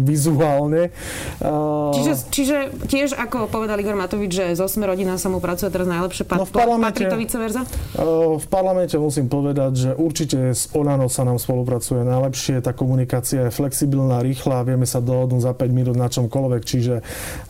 vizuálne. 0.00 0.92
Uh, 1.40 1.92
čiže, 1.96 2.12
čiže 2.32 2.56
tiež, 2.88 3.08
ako 3.16 3.48
povedal 3.48 3.76
Igor 3.80 3.96
Matovič, 3.96 4.32
že 4.32 4.44
z 4.56 4.60
8 4.60 4.80
rodina 4.84 5.20
sa 5.20 5.28
mu 5.28 5.40
pracuje 5.40 5.68
teraz 5.68 5.88
najlepšie, 5.88 6.24
pat, 6.24 6.40
no 6.40 6.46
v 6.48 6.54
parlamente, 6.54 7.04
verza? 7.36 7.62
Uh, 7.96 8.40
v 8.40 8.46
parlamente 8.48 8.96
musím 8.96 9.28
povedať, 9.28 9.72
že 9.76 9.90
určite 9.96 10.56
s 10.56 10.72
Oľano 10.72 11.08
sa 11.12 11.24
nám 11.28 11.36
spolupracuje 11.36 12.04
najlepšie, 12.04 12.64
tá 12.64 12.72
komunikácia 12.72 13.48
je 13.48 13.52
flexibilná, 13.52 14.24
rýchla, 14.24 14.64
vieme 14.64 14.88
sa 14.88 15.04
dohodnúť 15.04 15.42
za 15.44 15.52
5 15.52 15.68
minút 15.72 15.96
na 15.96 16.08
čomkoľvek, 16.08 16.62
čiže 16.64 16.94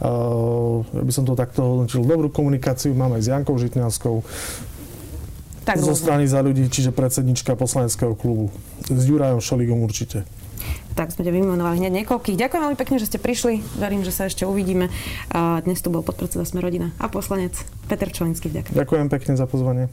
uh, 0.02 0.82
ja 0.82 1.02
by 1.02 1.12
som 1.12 1.24
to 1.26 1.34
takto 1.38 1.62
hodnotil 1.62 2.02
dobrú 2.02 2.39
komunikáciu 2.40 2.96
máme 2.96 3.20
s 3.20 3.28
Jankou 3.28 3.60
Žitňanskou, 3.60 4.24
tak 5.68 5.76
zo 5.76 5.92
strany 5.92 6.24
za 6.24 6.40
ľudí, 6.40 6.64
čiže 6.72 6.88
predsednička 6.88 7.52
poslaneckého 7.52 8.16
klubu. 8.16 8.48
S 8.88 9.04
Jurajom 9.04 9.44
Šoligom 9.44 9.84
určite. 9.84 10.24
Tak 10.96 11.12
sme 11.12 11.28
ťa 11.28 11.32
vymenovali 11.36 11.84
hneď 11.84 12.02
niekoľkých. 12.02 12.40
Ďakujem 12.40 12.62
veľmi 12.64 12.78
pekne, 12.80 12.96
že 12.96 13.12
ste 13.12 13.20
prišli. 13.20 13.60
Verím, 13.76 14.00
že 14.00 14.10
sa 14.10 14.26
ešte 14.26 14.48
uvidíme. 14.48 14.88
Dnes 15.62 15.78
tu 15.84 15.92
bol 15.92 16.00
podpredseda 16.00 16.48
Sme 16.48 16.64
rodina 16.64 16.96
a 16.96 17.12
poslanec 17.12 17.54
Peter 17.86 18.08
Čolinský. 18.08 18.48
Ďakujem. 18.48 18.74
Ďakujem 18.74 19.06
pekne 19.12 19.32
za 19.36 19.44
pozvanie. 19.44 19.92